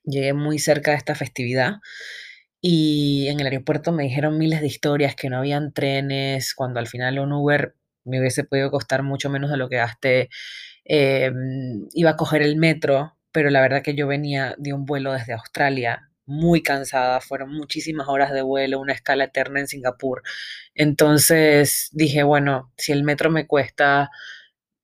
llegué 0.05 0.35
muy 0.35 0.59
cerca 0.59 0.91
de 0.93 0.99
esta 0.99 1.15
festividad 1.15 1.77
y 2.61 3.29
en 3.29 3.41
el 3.41 3.47
aeropuerto 3.47 3.93
me 3.93 4.05
dijeron 4.05 4.39
miles 4.39 4.63
de 4.63 4.69
historias 4.69 5.15
que 5.15 5.29
no 5.29 5.37
habían 5.37 5.75
trenes, 5.75 6.55
cuando 6.55 6.81
al 6.81 6.87
final 6.87 7.19
un 7.19 7.33
Uber 7.33 7.75
me 8.05 8.21
hubiese 8.21 8.45
podido 8.45 8.71
costar 8.71 9.03
mucho 9.03 9.31
menos 9.31 9.51
de 9.51 9.57
lo 9.57 9.69
que 9.69 9.77
gasté. 9.77 10.31
Em, 10.85 11.87
iba 11.95 12.11
a 12.11 12.17
coger 12.17 12.43
el 12.43 12.57
metro, 12.57 13.17
pero 13.33 13.51
la 13.51 13.61
verdad 13.61 13.83
que 13.83 13.95
yo 13.95 14.07
venía 14.07 14.55
de 14.59 14.73
un 14.73 14.85
vuelo 14.87 15.13
desde 15.13 15.33
Australia 15.35 16.11
muy 16.27 16.63
cansada, 16.63 17.21
fueron 17.21 17.53
muchísimas 17.53 18.09
horas 18.09 18.33
de 18.33 18.43
vuelo, 18.43 18.81
una 18.81 18.93
escala 18.95 19.25
eterna 19.25 19.61
en 19.61 19.69
Singapur. 19.69 20.23
Entonces 20.75 21.91
dije, 21.93 22.23
bueno, 22.23 22.73
si 22.77 22.93
el 22.93 23.05
metro 23.05 23.31
me 23.31 23.47
cuesta 23.47 24.11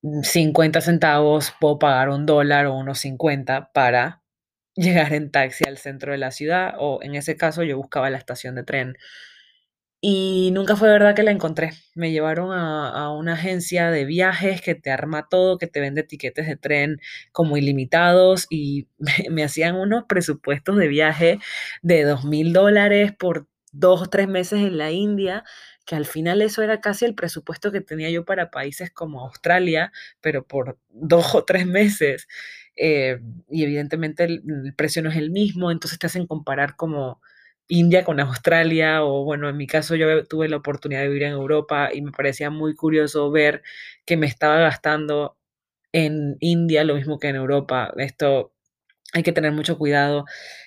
50 0.02 0.80
centavos, 0.80 1.54
puedo 1.60 1.78
pagar 1.78 2.08
un 2.08 2.26
dólar 2.26 2.66
o 2.66 2.74
unos 2.74 3.00
50 3.00 3.72
para 3.72 4.22
llegar 4.76 5.12
en 5.12 5.30
taxi 5.30 5.64
al 5.66 5.78
centro 5.78 6.12
de 6.12 6.18
la 6.18 6.30
ciudad 6.30 6.74
o 6.78 7.00
en 7.02 7.14
ese 7.14 7.36
caso 7.36 7.62
yo 7.64 7.76
buscaba 7.76 8.10
la 8.10 8.18
estación 8.18 8.54
de 8.54 8.64
tren. 8.64 8.96
Y 10.02 10.50
nunca 10.52 10.76
fue 10.76 10.88
verdad 10.88 11.14
que 11.14 11.22
la 11.22 11.30
encontré. 11.30 11.72
Me 11.94 12.10
llevaron 12.10 12.52
a, 12.52 12.88
a 12.88 13.12
una 13.12 13.34
agencia 13.34 13.90
de 13.90 14.06
viajes 14.06 14.62
que 14.62 14.74
te 14.74 14.90
arma 14.90 15.28
todo, 15.28 15.58
que 15.58 15.66
te 15.66 15.80
vende 15.80 16.02
tiquetes 16.02 16.46
de 16.46 16.56
tren 16.56 17.00
como 17.32 17.58
ilimitados 17.58 18.46
y 18.48 18.88
me, 19.30 19.44
hacían 19.44 19.76
unos 19.76 20.04
presupuestos 20.08 20.76
de 20.76 20.88
viaje 20.88 21.38
de 21.82 22.04
dos 22.04 22.24
mil 22.24 22.52
dólares 22.54 23.12
por 23.18 23.46
dos 23.72 24.02
o 24.02 24.06
tres 24.06 24.26
meses 24.26 24.60
en 24.60 24.78
la 24.78 24.90
India, 24.90 25.44
que 25.84 25.96
al 25.96 26.06
final 26.06 26.40
eso 26.42 26.62
era 26.62 26.80
casi 26.80 27.04
el 27.04 27.14
presupuesto 27.14 27.70
que 27.70 27.80
tenía 27.82 28.10
yo 28.10 28.24
para 28.24 28.50
países 28.50 28.90
como 28.90 29.20
Australia, 29.20 29.92
pero 30.22 30.46
por 30.46 30.78
dos 30.88 31.34
o 31.34 31.44
tres 31.44 31.66
meses. 31.66 32.26
Eh, 32.76 33.20
y 33.50 33.64
evidentemente 33.64 34.24
el, 34.24 34.42
el 34.64 34.74
precio 34.74 35.02
no 35.02 35.10
es 35.10 35.16
el 35.16 35.30
mismo, 35.30 35.70
entonces 35.70 35.98
te 35.98 36.06
hacen 36.06 36.26
comparar 36.26 36.76
como 36.76 37.20
India 37.70 38.04
con 38.04 38.20
Australia, 38.20 39.04
o 39.04 39.24
bueno, 39.24 39.48
en 39.48 39.56
mi 39.56 39.66
caso 39.66 39.96
yo 39.96 40.24
tuve 40.26 40.48
la 40.48 40.56
oportunidad 40.58 41.02
de 41.02 41.08
vivir 41.08 41.24
en 41.24 41.32
Europa 41.32 41.90
y 41.92 42.02
me 42.02 42.12
parecía 42.12 42.50
muy 42.50 42.74
curioso 42.74 43.30
ver 43.30 43.62
que 44.06 44.16
me 44.18 44.26
estaba 44.26 44.58
gastando 44.60 45.38
en 45.92 46.36
India 46.40 46.84
lo 46.84 46.94
mismo 46.96 47.18
que 47.18 47.28
en 47.28 47.36
Europa. 47.36 47.92
Esto 47.98 48.52
hay 49.12 49.22
que 49.22 49.32
tener 49.32 49.52
mucho 49.52 49.78
cuidado. 49.78 50.24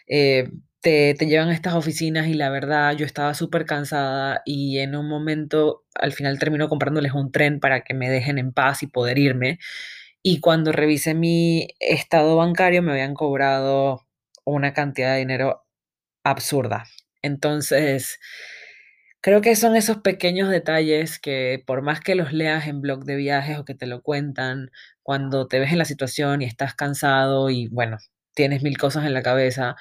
Eh, 0.08 0.50
te, 0.82 1.16
te 1.16 1.28
llevan 1.28 1.50
a 1.50 1.54
estas 1.54 1.76
oficinas 1.76 2.28
y 2.28 2.34
la 2.34 2.50
verdad 2.50 2.96
yo 2.98 3.06
estaba 3.06 3.34
súper 3.34 3.66
cansada 3.66 4.42
y 4.46 4.80
en 4.80 4.96
un 4.96 5.08
momento 5.08 5.86
al 5.96 6.12
final 6.14 6.40
termino 6.40 6.70
comprándoles 6.70 7.14
un 7.14 7.32
tren 7.32 7.60
para 7.62 7.82
que 7.84 7.94
me 7.94 8.10
dejen 8.10 8.38
en 8.38 8.52
paz 8.54 8.84
y 8.84 8.88
poder 8.88 9.18
irme. 9.18 9.60
Y 10.24 10.40
cuando 10.40 10.72
revisé 10.72 11.14
mi 11.14 11.68
estado 11.80 12.38
bancario 12.38 12.82
me 12.82 12.92
habían 12.94 13.14
cobrado 13.14 14.02
una 14.46 14.74
cantidad 14.74 15.14
de 15.14 15.20
dinero 15.20 15.63
absurda. 16.24 16.86
Entonces, 17.22 18.20
creo 19.22 19.42
que 19.42 19.56
son 19.56 19.76
esos 19.76 19.98
pequeños 20.00 20.50
detalles 20.50 21.20
que 21.20 21.64
por 21.66 21.82
más 21.82 22.00
que 22.02 22.16
los 22.16 22.34
leas 22.34 22.68
en 22.68 22.82
blog 22.82 23.06
de 23.06 23.16
viajes 23.16 23.58
o 23.60 23.66
que 23.66 23.76
te 23.76 23.88
lo 23.88 24.02
cuentan, 24.02 24.72
cuando 25.02 25.48
te 25.48 25.60
ves 25.60 25.72
en 25.72 25.78
la 25.78 25.86
situación 25.86 26.42
y 26.42 26.46
estás 26.46 26.76
cansado 26.76 27.50
y 27.50 27.68
bueno, 27.70 27.98
tienes 28.34 28.64
mil 28.64 28.78
cosas 28.78 29.06
en 29.06 29.14
la 29.14 29.22
cabeza, 29.24 29.76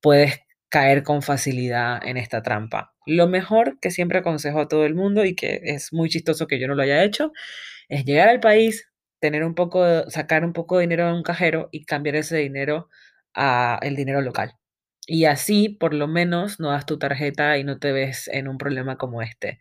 puedes 0.00 0.40
caer 0.68 1.02
con 1.02 1.22
facilidad 1.22 2.00
en 2.06 2.16
esta 2.18 2.42
trampa. 2.42 2.92
Lo 3.06 3.26
mejor 3.28 3.78
que 3.80 3.90
siempre 3.90 4.18
aconsejo 4.18 4.60
a 4.60 4.68
todo 4.68 4.84
el 4.84 4.94
mundo 4.94 5.24
y 5.24 5.34
que 5.34 5.60
es 5.64 5.92
muy 5.92 6.08
chistoso 6.10 6.46
que 6.46 6.58
yo 6.60 6.68
no 6.68 6.74
lo 6.74 6.82
haya 6.82 7.04
hecho, 7.04 7.32
es 7.88 8.04
llegar 8.06 8.28
al 8.30 8.40
país, 8.40 8.88
tener 9.20 9.44
un 9.44 9.54
poco, 9.54 9.84
de- 9.84 10.10
sacar 10.10 10.44
un 10.44 10.52
poco 10.54 10.76
de 10.78 10.82
dinero 10.82 11.08
en 11.08 11.16
un 11.16 11.22
cajero 11.24 11.68
y 11.72 11.84
cambiar 11.86 12.16
ese 12.16 12.38
dinero 12.38 12.88
a 13.34 13.78
el 13.82 13.96
dinero 13.96 14.22
local. 14.22 14.54
Y 15.10 15.24
así, 15.24 15.70
por 15.70 15.94
lo 15.94 16.06
menos, 16.06 16.60
no 16.60 16.70
das 16.70 16.84
tu 16.84 16.98
tarjeta 16.98 17.56
y 17.56 17.64
no 17.64 17.78
te 17.78 17.92
ves 17.92 18.28
en 18.28 18.46
un 18.46 18.58
problema 18.58 18.98
como 18.98 19.22
este. 19.22 19.58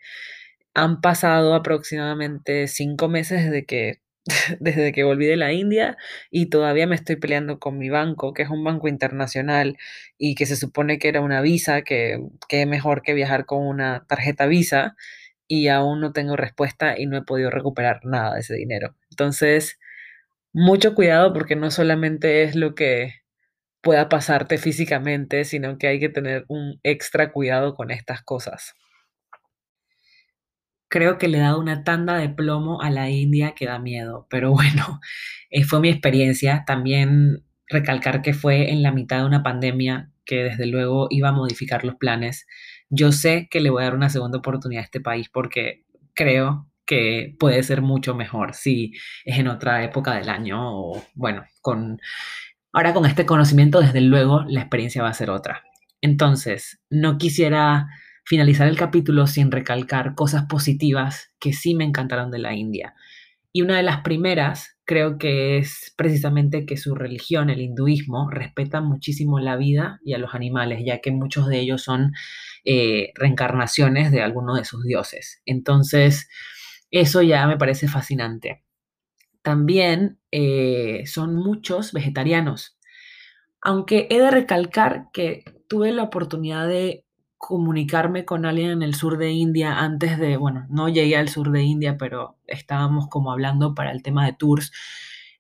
Han 0.76 1.02
pasado 1.02 1.56
aproximadamente 1.56 2.68
cinco 2.68 3.08
meses 3.10 3.46
desde 3.46 3.66
que, 3.66 4.02
desde 4.60 4.92
que 4.94 5.06
volví 5.06 5.26
de 5.26 5.38
la 5.38 5.54
India 5.54 5.98
y 6.32 6.48
todavía 6.48 6.88
me 6.88 6.96
estoy 6.96 7.16
peleando 7.18 7.60
con 7.60 7.78
mi 7.78 7.90
banco, 7.90 8.34
que 8.34 8.44
es 8.44 8.50
un 8.50 8.64
banco 8.66 8.90
internacional 8.90 9.78
y 10.18 10.36
que 10.36 10.46
se 10.46 10.58
supone 10.58 11.00
que 11.00 11.08
era 11.10 11.22
una 11.22 11.42
visa, 11.42 11.82
que, 11.84 12.20
que 12.50 12.66
mejor 12.66 13.02
que 13.02 13.14
viajar 13.14 13.46
con 13.46 13.66
una 13.66 14.06
tarjeta 14.08 14.48
visa 14.48 14.98
y 15.48 15.70
aún 15.70 16.02
no 16.02 16.14
tengo 16.14 16.36
respuesta 16.36 17.00
y 17.00 17.06
no 17.08 17.18
he 17.18 17.24
podido 17.24 17.52
recuperar 17.52 18.02
nada 18.06 18.36
de 18.36 18.42
ese 18.42 18.56
dinero. 18.56 18.96
Entonces, 19.12 19.80
mucho 20.54 20.96
cuidado 20.96 21.34
porque 21.34 21.56
no 21.56 21.72
solamente 21.72 22.44
es 22.44 22.56
lo 22.56 22.76
que 22.76 23.16
pueda 23.88 24.10
pasarte 24.10 24.58
físicamente, 24.58 25.46
sino 25.46 25.78
que 25.78 25.88
hay 25.88 25.98
que 25.98 26.10
tener 26.10 26.44
un 26.50 26.78
extra 26.84 27.32
cuidado 27.32 27.74
con 27.74 27.90
estas 27.90 28.22
cosas. 28.22 28.74
Creo 30.90 31.18
que 31.18 31.30
le 31.30 31.38
dado 31.38 31.62
una 31.62 31.86
tanda 31.86 32.18
de 32.18 32.28
plomo 32.28 32.82
a 32.82 32.90
la 32.90 33.10
India 33.10 33.54
que 33.56 33.66
da 33.66 33.80
miedo, 33.80 34.28
pero 34.30 34.52
bueno, 34.52 35.00
eh, 35.50 35.64
fue 35.64 35.80
mi 35.80 35.88
experiencia. 35.88 36.66
También 36.68 37.46
recalcar 37.70 38.22
que 38.22 38.34
fue 38.34 38.72
en 38.72 38.84
la 38.84 38.92
mitad 38.92 39.20
de 39.20 39.26
una 39.26 39.42
pandemia 39.42 40.12
que 40.26 40.44
desde 40.44 40.66
luego 40.66 41.08
iba 41.10 41.30
a 41.30 41.32
modificar 41.32 41.86
los 41.86 41.96
planes. 41.96 42.46
Yo 42.90 43.14
sé 43.14 43.48
que 43.50 43.62
le 43.62 43.70
voy 43.70 43.84
a 43.84 43.86
dar 43.86 43.96
una 43.96 44.10
segunda 44.10 44.40
oportunidad 44.40 44.82
a 44.82 44.84
este 44.84 45.00
país 45.00 45.30
porque 45.30 45.86
creo 46.14 46.70
que 46.86 47.38
puede 47.40 47.64
ser 47.64 47.82
mucho 47.82 48.16
mejor 48.16 48.54
si 48.54 48.92
es 49.24 49.40
en 49.40 49.48
otra 49.48 49.86
época 49.86 50.14
del 50.16 50.28
año 50.28 50.58
o 50.78 51.02
bueno, 51.16 51.46
con 51.62 52.02
ahora 52.78 52.94
con 52.94 53.08
este 53.08 53.26
conocimiento 53.26 53.80
desde 53.80 54.02
luego 54.02 54.44
la 54.48 54.62
experiencia 54.62 55.02
va 55.02 55.10
a 55.10 55.14
ser 55.14 55.32
otra. 55.32 55.64
Entonces, 56.00 56.80
no 56.92 57.18
quisiera 57.18 57.88
finalizar 58.24 58.68
el 58.68 58.78
capítulo 58.78 59.26
sin 59.26 59.52
recalcar 59.52 60.14
cosas 60.14 60.46
positivas 60.46 61.32
que 61.40 61.54
sí 61.54 61.74
me 61.74 61.86
encantaron 61.86 62.30
de 62.30 62.38
la 62.38 62.54
India. 62.54 62.94
Y 63.52 63.64
una 63.64 63.78
de 63.78 63.82
las 63.82 64.02
primeras 64.02 64.78
creo 64.86 65.18
que 65.18 65.58
es 65.58 65.92
precisamente 65.98 66.68
que 66.68 66.78
su 66.78 66.94
religión, 66.94 67.50
el 67.50 67.62
hinduismo, 67.62 68.30
respeta 68.30 68.80
muchísimo 68.80 69.40
la 69.40 69.56
vida 69.56 70.00
y 70.06 70.14
a 70.14 70.20
los 70.20 70.36
animales, 70.36 70.84
ya 70.86 71.00
que 71.00 71.10
muchos 71.10 71.48
de 71.48 71.60
ellos 71.60 71.82
son 71.82 72.12
eh, 72.64 73.10
reencarnaciones 73.16 74.12
de 74.12 74.22
alguno 74.22 74.54
de 74.54 74.66
sus 74.66 74.84
dioses. 74.84 75.42
Entonces, 75.48 76.30
eso 76.92 77.24
ya 77.24 77.48
me 77.48 77.58
parece 77.58 77.88
fascinante. 77.88 78.67
También 79.48 80.20
eh, 80.30 81.04
son 81.06 81.34
muchos 81.34 81.94
vegetarianos, 81.94 82.78
aunque 83.62 84.06
he 84.10 84.20
de 84.20 84.30
recalcar 84.30 85.06
que 85.14 85.46
tuve 85.70 85.94
la 85.94 86.04
oportunidad 86.04 86.68
de 86.68 87.06
comunicarme 87.38 88.26
con 88.26 88.46
alguien 88.46 88.72
en 88.72 88.84
el 88.84 88.94
sur 88.94 89.18
de 89.18 89.32
India 89.32 89.80
antes 89.80 90.20
de, 90.20 90.36
bueno, 90.36 90.68
no 90.70 90.90
llegué 90.90 91.16
al 91.16 91.30
sur 91.30 91.50
de 91.52 91.64
India, 91.64 91.96
pero 91.98 92.36
estábamos 92.46 93.08
como 93.08 93.32
hablando 93.32 93.74
para 93.74 93.94
el 93.94 94.04
tema 94.04 94.26
de 94.26 94.34
tours. 94.34 94.74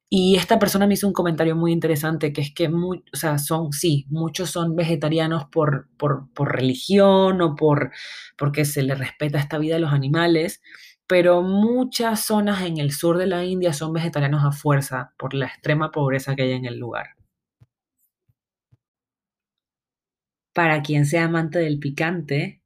Y 0.09 0.37
esta 0.37 0.57
persona 0.57 0.87
me 0.87 0.93
hizo 0.93 1.05
un 1.05 1.11
comentario 1.11 1.57
muy 1.57 1.73
interesante, 1.73 2.31
que 2.31 2.39
es 2.39 2.53
que, 2.53 2.69
muy, 2.69 3.03
o 3.13 3.17
sea, 3.17 3.37
son, 3.39 3.73
sí, 3.73 4.05
muchos 4.09 4.51
son 4.51 4.77
vegetarianos 4.77 5.47
por, 5.51 5.89
por, 5.97 6.31
por 6.31 6.55
religión 6.55 7.41
o 7.41 7.55
por, 7.57 7.91
porque 8.37 8.63
se 8.63 8.83
les 8.83 8.97
respeta 8.97 9.37
esta 9.37 9.57
vida 9.57 9.75
a 9.75 9.79
los 9.79 9.91
animales, 9.91 10.61
pero 11.07 11.41
muchas 11.41 12.25
zonas 12.25 12.61
en 12.63 12.77
el 12.77 12.91
sur 12.91 13.17
de 13.17 13.27
la 13.27 13.45
India 13.45 13.73
son 13.73 13.93
vegetarianos 13.93 14.43
a 14.43 14.51
fuerza 14.51 15.13
por 15.17 15.33
la 15.33 15.47
extrema 15.47 15.91
pobreza 15.91 16.35
que 16.35 16.43
hay 16.43 16.51
en 16.51 16.65
el 16.65 16.77
lugar. 16.77 17.15
Para 20.53 20.81
quien 20.81 21.05
sea 21.05 21.25
amante 21.25 21.59
del 21.59 21.79
picante, 21.79 22.61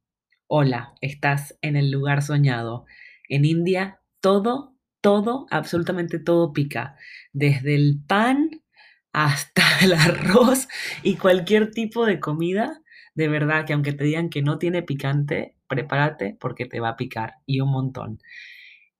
hola, 0.48 0.94
estás 1.00 1.56
en 1.62 1.76
el 1.76 1.90
lugar 1.90 2.22
soñado. 2.22 2.86
En 3.28 3.44
India, 3.44 4.00
todo, 4.20 4.74
todo, 5.00 5.46
absolutamente 5.50 6.18
todo 6.18 6.52
pica. 6.52 6.96
Desde 7.32 7.74
el 7.74 8.02
pan 8.06 8.62
hasta 9.12 9.62
el 9.82 9.92
arroz 9.92 10.68
y 11.02 11.16
cualquier 11.16 11.70
tipo 11.70 12.06
de 12.06 12.18
comida. 12.18 12.81
De 13.14 13.28
verdad 13.28 13.66
que 13.66 13.72
aunque 13.74 13.92
te 13.92 14.04
digan 14.04 14.30
que 14.30 14.42
no 14.42 14.58
tiene 14.58 14.82
picante, 14.82 15.54
prepárate 15.68 16.36
porque 16.40 16.66
te 16.66 16.80
va 16.80 16.90
a 16.90 16.96
picar 16.96 17.34
y 17.46 17.60
un 17.60 17.70
montón. 17.70 18.20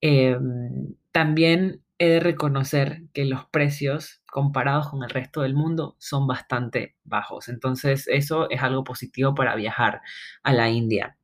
Em, 0.00 0.94
también 1.12 1.82
he 1.98 2.08
de 2.08 2.20
reconocer 2.20 3.02
que 3.12 3.24
los 3.24 3.46
precios 3.46 4.22
comparados 4.26 4.88
con 4.88 5.04
el 5.04 5.10
resto 5.10 5.42
del 5.42 5.54
mundo 5.54 5.96
son 5.98 6.26
bastante 6.26 6.96
bajos. 7.04 7.48
Entonces, 7.48 8.08
eso 8.08 8.50
es 8.50 8.62
algo 8.62 8.84
positivo 8.84 9.34
para 9.34 9.54
viajar 9.54 10.00
a 10.42 10.52
la 10.52 10.70
India. 10.70 11.16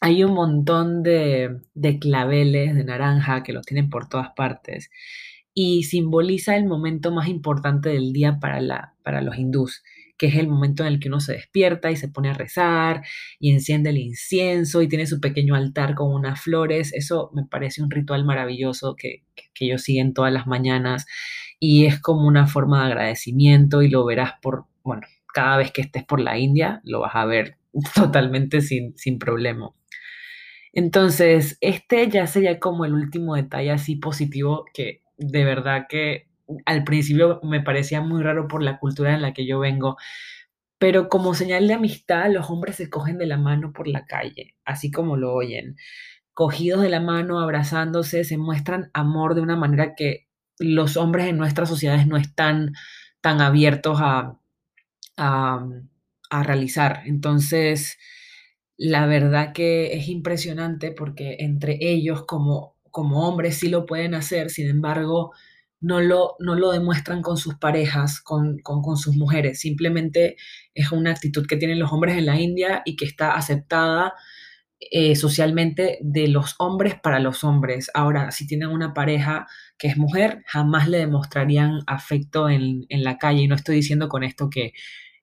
Hay 0.00 0.24
un 0.24 0.34
montón 0.34 1.02
de, 1.02 1.60
de 1.74 1.98
claveles 1.98 2.74
de 2.74 2.84
naranja 2.84 3.42
que 3.42 3.52
los 3.52 3.66
tienen 3.66 3.90
por 3.90 4.08
todas 4.08 4.30
partes 4.34 4.90
y 5.54 5.84
simboliza 5.84 6.56
el 6.56 6.66
momento 6.66 7.10
más 7.12 7.28
importante 7.28 7.88
del 7.90 8.12
día 8.12 8.38
para, 8.40 8.60
la, 8.60 8.94
para 9.02 9.22
los 9.22 9.36
hindús, 9.36 9.82
que 10.18 10.26
es 10.26 10.34
el 10.34 10.48
momento 10.48 10.82
en 10.82 10.88
el 10.88 11.00
que 11.00 11.08
uno 11.08 11.20
se 11.20 11.34
despierta 11.34 11.90
y 11.90 11.96
se 11.96 12.08
pone 12.08 12.28
a 12.28 12.34
rezar 12.34 13.02
y 13.38 13.52
enciende 13.52 13.90
el 13.90 13.98
incienso 13.98 14.82
y 14.82 14.88
tiene 14.88 15.06
su 15.06 15.20
pequeño 15.20 15.54
altar 15.54 15.94
con 15.94 16.12
unas 16.12 16.40
flores. 16.40 16.92
Eso 16.92 17.30
me 17.34 17.44
parece 17.44 17.82
un 17.82 17.90
ritual 17.90 18.24
maravilloso 18.24 18.96
que, 18.96 19.22
que, 19.54 19.66
ellos 19.66 19.82
siguen 19.82 20.14
todas 20.14 20.32
las 20.32 20.46
mañanas 20.46 21.06
y 21.60 21.86
es 21.86 22.00
como 22.00 22.26
una 22.26 22.46
forma 22.46 22.80
de 22.80 22.92
agradecimiento 22.92 23.82
y 23.82 23.88
lo 23.88 24.04
verás 24.04 24.32
por, 24.42 24.66
bueno, 24.82 25.02
cada 25.32 25.56
vez 25.56 25.70
que 25.70 25.82
estés 25.82 26.04
por 26.04 26.20
la 26.20 26.36
India, 26.36 26.80
lo 26.84 27.00
vas 27.00 27.14
a 27.14 27.24
ver 27.24 27.56
totalmente 27.94 28.60
sin, 28.60 28.96
sin 28.98 29.18
problema. 29.18 29.70
Entonces, 30.72 31.58
este 31.60 32.08
ya 32.08 32.26
sería 32.26 32.58
como 32.58 32.84
el 32.84 32.94
último 32.94 33.34
detalle 33.34 33.70
así 33.70 33.96
positivo 33.96 34.64
que 34.74 35.02
de 35.16 35.44
verdad 35.44 35.86
que 35.88 36.27
al 36.66 36.84
principio 36.84 37.40
me 37.42 37.60
parecía 37.60 38.00
muy 38.00 38.22
raro 38.22 38.48
por 38.48 38.62
la 38.62 38.78
cultura 38.78 39.14
en 39.14 39.22
la 39.22 39.32
que 39.32 39.46
yo 39.46 39.58
vengo, 39.58 39.96
pero 40.78 41.08
como 41.08 41.34
señal 41.34 41.68
de 41.68 41.74
amistad 41.74 42.30
los 42.32 42.50
hombres 42.50 42.76
se 42.76 42.88
cogen 42.90 43.18
de 43.18 43.26
la 43.26 43.36
mano 43.36 43.72
por 43.72 43.88
la 43.88 44.06
calle, 44.06 44.56
así 44.64 44.90
como 44.90 45.16
lo 45.16 45.34
oyen. 45.34 45.76
Cogidos 46.34 46.82
de 46.82 46.90
la 46.90 47.00
mano, 47.00 47.40
abrazándose, 47.40 48.24
se 48.24 48.38
muestran 48.38 48.90
amor 48.94 49.34
de 49.34 49.40
una 49.42 49.56
manera 49.56 49.94
que 49.96 50.28
los 50.58 50.96
hombres 50.96 51.26
en 51.26 51.38
nuestras 51.38 51.68
sociedades 51.68 52.06
no 52.06 52.16
están 52.16 52.74
tan 53.20 53.40
abiertos 53.40 53.98
a, 54.00 54.38
a, 55.16 56.42
realizar. 56.42 57.02
Entonces, 57.06 57.98
la 58.76 59.06
verdad 59.06 59.52
que 59.52 59.94
es 59.96 60.08
impresionante 60.08 60.92
porque 60.92 61.36
entre 61.40 61.78
ellos 61.80 62.24
como, 62.26 62.76
como 62.90 63.28
hombres 63.28 63.58
sí 63.58 63.68
lo 63.68 63.86
pueden 63.86 64.14
hacer, 64.14 64.50
sin 64.50 64.68
embargo, 64.68 65.32
no 65.80 66.00
lo, 66.00 66.36
no 66.40 66.54
lo 66.54 66.72
demuestran 66.72 67.22
con 67.22 67.36
sus 67.36 67.56
parejas, 67.56 68.20
con, 68.20 68.58
con, 68.58 68.96
sus 68.96 69.16
mujeres. 69.16 69.60
Simplemente 69.60 70.36
es 70.74 70.92
una 70.92 71.10
actitud 71.10 71.46
que 71.46 71.56
tienen 71.56 71.78
los 71.78 71.92
hombres 71.92 72.16
en 72.16 72.26
la 72.26 72.40
India 72.40 72.82
y 72.84 72.96
que 72.96 73.04
está 73.04 73.32
aceptada 73.32 74.14
eh, 74.80 75.16
socialmente 75.16 75.98
de 76.00 76.28
los 76.28 76.54
hombres 76.58 76.94
para 77.00 77.20
los 77.20 77.44
hombres. 77.44 77.90
Ahora, 77.94 78.30
si 78.30 78.46
tienen 78.46 78.68
una 78.68 78.94
pareja 78.94 79.46
que 79.78 79.88
es 79.88 79.96
mujer, 79.96 80.42
jamás 80.46 80.88
le 80.88 80.98
demostrarían 80.98 81.80
afecto 81.86 82.48
en, 82.48 82.86
en 82.88 83.04
la 83.04 83.18
calle. 83.18 83.42
Y 83.42 83.48
no 83.48 83.54
estoy 83.54 83.76
diciendo 83.76 84.08
con 84.08 84.24
esto 84.24 84.50
que 84.50 84.72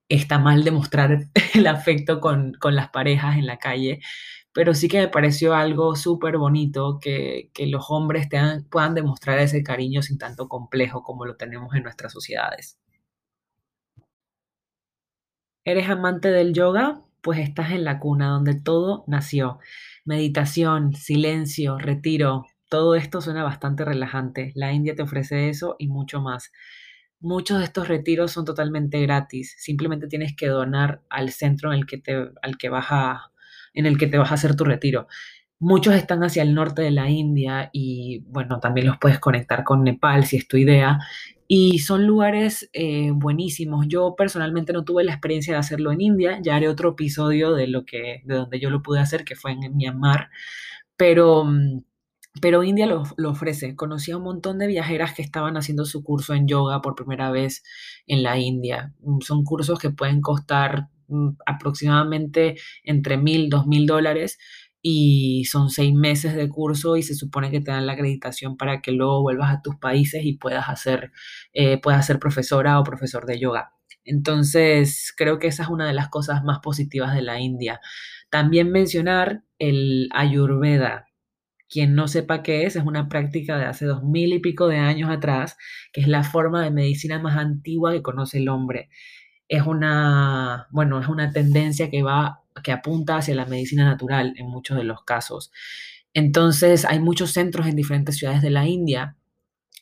está 0.09 0.39
mal 0.39 0.63
demostrar 0.63 1.29
el 1.53 1.67
afecto 1.67 2.19
con, 2.19 2.53
con 2.59 2.75
las 2.75 2.89
parejas 2.89 3.37
en 3.37 3.45
la 3.45 3.57
calle, 3.57 3.99
pero 4.55 4.73
sí 4.73 4.87
que 4.87 4.99
me 4.99 5.09
pareció 5.09 5.53
algo 5.53 5.97
súper 5.97 6.37
bonito 6.37 6.97
que, 7.01 7.51
que, 7.53 7.67
los 7.67 7.87
hombres 7.89 8.29
puedan 8.69 8.95
demostrar 8.95 9.37
ese 9.39 9.63
cariño 9.63 10.01
sin 10.01 10.17
tanto 10.17 10.47
complejo 10.47 11.03
como 11.03 11.25
lo 11.25 11.35
tenemos 11.35 11.75
en 11.75 11.83
nuestras 11.83 12.13
sociedades. 12.13 12.79
¿Eres 15.65 15.89
amante 15.89 16.29
del 16.31 16.53
yoga? 16.53 17.01
Pues 17.21 17.39
estás 17.39 17.71
en 17.71 17.83
la 17.83 17.99
cuna 17.99 18.29
donde 18.29 18.55
todo 18.55 19.03
nació. 19.07 19.59
Meditación, 20.05 20.93
silencio, 20.93 21.77
retiro, 21.77 22.45
todo 22.69 22.95
esto 22.95 23.19
suena 23.19 23.43
bastante 23.43 23.83
relajante. 23.83 24.53
La 24.55 24.71
India 24.71 24.95
te 24.95 25.03
ofrece 25.03 25.49
eso 25.49 25.75
y 25.79 25.89
mucho 25.89 26.21
más. 26.21 26.53
Muchos 27.19 27.57
de 27.59 27.65
estos 27.65 27.89
retiros 27.89 28.31
son 28.31 28.45
totalmente 28.45 29.01
gratis. 29.01 29.53
Simplemente 29.57 30.07
tienes 30.07 30.33
que 30.33 30.47
donar 30.47 31.01
al 31.09 31.31
centro 31.31 31.73
en 31.73 31.79
el 31.79 31.85
que 31.85 31.97
te, 31.97 32.29
al 32.41 32.57
que 32.57 32.69
vas 32.69 32.85
a, 32.91 33.31
en 33.75 33.85
el 33.85 33.97
que 33.97 34.07
te 34.07 34.17
vas 34.17 34.31
a 34.31 34.35
hacer 34.35 34.55
tu 34.55 34.63
retiro. 34.63 35.07
Muchos 35.59 35.95
están 35.95 36.23
hacia 36.23 36.43
el 36.43 36.53
norte 36.53 36.81
de 36.81 36.91
la 36.91 37.09
India 37.09 37.69
y 37.71 38.19
bueno, 38.27 38.59
también 38.59 38.87
los 38.87 38.97
puedes 38.97 39.19
conectar 39.19 39.63
con 39.63 39.83
Nepal 39.83 40.25
si 40.25 40.37
es 40.37 40.47
tu 40.47 40.57
idea. 40.57 40.99
Y 41.47 41.79
son 41.79 42.07
lugares 42.07 42.69
eh, 42.73 43.11
buenísimos. 43.13 43.87
Yo 43.87 44.15
personalmente 44.17 44.73
no 44.73 44.83
tuve 44.83 45.03
la 45.03 45.11
experiencia 45.11 45.53
de 45.53 45.59
hacerlo 45.59 45.91
en 45.91 46.01
India. 46.01 46.39
Ya 46.41 46.55
haré 46.55 46.67
otro 46.67 46.91
episodio 46.91 47.53
de 47.53 47.67
lo 47.67 47.85
que, 47.85 48.21
de 48.25 48.35
donde 48.35 48.59
yo 48.59 48.69
lo 48.69 48.81
pude 48.81 48.99
hacer, 48.99 49.23
que 49.23 49.35
fue 49.35 49.51
en 49.51 49.75
Myanmar. 49.75 50.29
Pero 50.97 51.45
pero 52.41 52.63
India 52.63 52.85
lo, 52.85 53.03
lo, 53.17 53.29
ofrece. 53.29 53.75
Conocí 53.75 54.11
a 54.11 54.17
un 54.17 54.23
montón 54.23 54.59
de 54.59 54.67
viajeras 54.67 55.13
que 55.13 55.21
estaban 55.21 55.55
haciendo 55.57 55.85
su 55.85 56.03
curso 56.03 56.33
en 56.33 56.47
yoga 56.47 56.81
por 56.81 56.95
primera 56.95 57.31
vez 57.31 57.63
en 58.07 58.23
la 58.23 58.37
India. 58.37 58.93
Son 59.21 59.43
cursos 59.43 59.79
que 59.79 59.89
pueden 59.89 60.21
costar 60.21 60.89
aproximadamente 61.45 62.55
entre 62.83 63.17
mil, 63.17 63.49
dos 63.49 63.67
mil 63.67 63.85
dólares 63.85 64.37
y 64.81 65.45
son 65.45 65.69
seis 65.71 65.93
meses 65.93 66.35
de 66.35 66.47
curso 66.47 66.95
y 66.95 67.01
se 67.01 67.15
supone 67.15 67.49
que 67.49 67.59
te 67.59 67.71
dan 67.71 67.87
la 67.87 67.93
acreditación 67.93 68.55
para 68.55 68.81
que 68.81 68.91
luego 68.91 69.23
vuelvas 69.23 69.51
a 69.51 69.61
tus 69.63 69.77
países 69.77 70.23
y 70.23 70.37
puedas 70.37 70.69
hacer, 70.69 71.11
eh, 71.53 71.79
puedas 71.81 72.05
ser 72.05 72.19
profesora 72.19 72.79
o 72.79 72.83
profesor 72.83 73.25
de 73.25 73.39
yoga. 73.39 73.71
Entonces, 74.03 75.11
creo 75.17 75.39
que 75.39 75.47
esa 75.47 75.63
es 75.63 75.69
una 75.69 75.87
de 75.87 75.93
las 75.93 76.09
cosas 76.09 76.43
más 76.43 76.59
positivas 76.59 77.15
de 77.15 77.23
la 77.23 77.39
India. 77.41 77.79
También 78.29 78.71
mencionar 78.71 79.43
el 79.57 80.09
Ayurveda, 80.13 81.07
quien 81.67 81.95
no 81.95 82.07
sepa 82.07 82.43
qué 82.43 82.65
es, 82.65 82.75
es 82.75 82.83
una 82.85 83.09
práctica 83.09 83.57
de 83.57 83.65
hace 83.65 83.85
dos 83.85 84.03
mil 84.03 84.33
y 84.33 84.39
pico 84.39 84.67
de 84.67 84.77
años 84.77 85.09
atrás, 85.09 85.57
que 85.93 86.01
es 86.01 86.07
la 86.07 86.23
forma 86.23 86.63
de 86.63 86.71
medicina 86.71 87.19
más 87.19 87.37
antigua 87.37 87.91
que 87.91 88.03
conoce 88.03 88.37
el 88.37 88.49
hombre. 88.49 88.89
Es 89.47 89.63
una, 89.65 90.67
bueno, 90.71 90.99
es 90.99 91.07
una 91.07 91.31
tendencia 91.31 91.89
que 91.89 92.03
va, 92.03 92.41
que 92.63 92.71
apunta 92.71 93.17
hacia 93.17 93.35
la 93.35 93.45
medicina 93.45 93.85
natural 93.85 94.33
en 94.37 94.47
muchos 94.47 94.77
de 94.77 94.83
los 94.83 95.03
casos. 95.03 95.51
Entonces, 96.13 96.85
hay 96.85 96.99
muchos 96.99 97.31
centros 97.31 97.67
en 97.67 97.75
diferentes 97.75 98.17
ciudades 98.17 98.41
de 98.41 98.49
la 98.49 98.65
India 98.67 99.17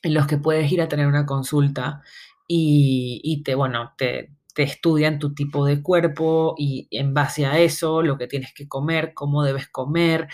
en 0.02 0.14
los 0.14 0.26
que 0.26 0.38
puedes 0.38 0.70
ir 0.70 0.82
a 0.82 0.88
tener 0.88 1.06
una 1.06 1.26
consulta 1.26 2.02
y, 2.48 3.20
y 3.24 3.42
te, 3.42 3.54
bueno, 3.54 3.94
te, 3.96 4.30
te 4.54 4.62
estudian 4.62 5.18
tu 5.18 5.34
tipo 5.34 5.66
de 5.66 5.82
cuerpo 5.82 6.54
y 6.56 6.88
en 6.90 7.12
base 7.12 7.44
a 7.44 7.58
eso 7.58 8.02
lo 8.02 8.16
que 8.16 8.28
tienes 8.28 8.54
que 8.54 8.68
comer, 8.68 9.12
cómo 9.12 9.42
debes 9.42 9.68
comer, 9.68 10.28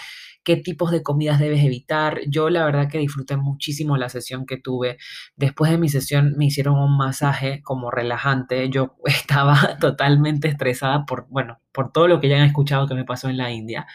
qué 0.45 0.57
tipos 0.57 0.91
de 0.91 1.03
comidas 1.03 1.41
debes 1.41 1.65
evitar. 1.65 2.21
Yo 2.29 2.51
la 2.51 2.65
verdad 2.65 2.89
que 2.89 2.99
disfruté 2.99 3.37
muchísimo 3.37 3.97
la 3.97 4.09
sesión 4.11 4.47
que 4.47 4.59
tuve. 4.59 4.99
Después 5.37 5.71
de 5.71 5.79
mi 5.79 5.89
sesión 5.89 6.35
me 6.37 6.47
hicieron 6.47 6.79
un 6.79 6.97
masaje 6.97 7.63
como 7.63 7.91
relajante. 7.91 8.69
Yo 8.71 8.97
estaba 9.07 9.79
totalmente 9.81 10.49
estresada 10.49 11.05
por, 11.07 11.27
bueno, 11.31 11.59
por 11.73 11.93
todo 11.93 12.07
lo 12.09 12.21
que 12.21 12.29
ya 12.29 12.37
han 12.37 12.45
escuchado 12.45 12.87
que 12.87 12.95
me 12.95 13.05
pasó 13.05 13.29
en 13.29 13.39
la 13.39 13.51
India. 13.51 13.87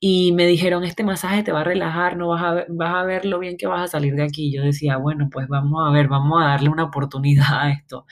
Y 0.00 0.32
me 0.32 0.46
dijeron, 0.46 0.84
este 0.84 1.02
masaje 1.02 1.42
te 1.42 1.52
va 1.52 1.62
a 1.62 1.64
relajar, 1.64 2.16
no 2.16 2.28
vas 2.28 2.42
a, 2.42 2.64
vas 2.68 2.94
a 2.94 3.02
ver 3.02 3.24
lo 3.24 3.40
bien 3.40 3.56
que 3.56 3.66
vas 3.66 3.82
a 3.82 3.88
salir 3.88 4.14
de 4.14 4.22
aquí. 4.22 4.52
Yo 4.54 4.62
decía, 4.62 4.96
bueno, 4.96 5.28
pues 5.30 5.48
vamos 5.48 5.86
a 5.86 5.90
ver, 5.92 6.08
vamos 6.08 6.40
a 6.40 6.46
darle 6.48 6.68
una 6.70 6.84
oportunidad 6.84 7.46
a 7.62 7.70
esto. 7.72 8.06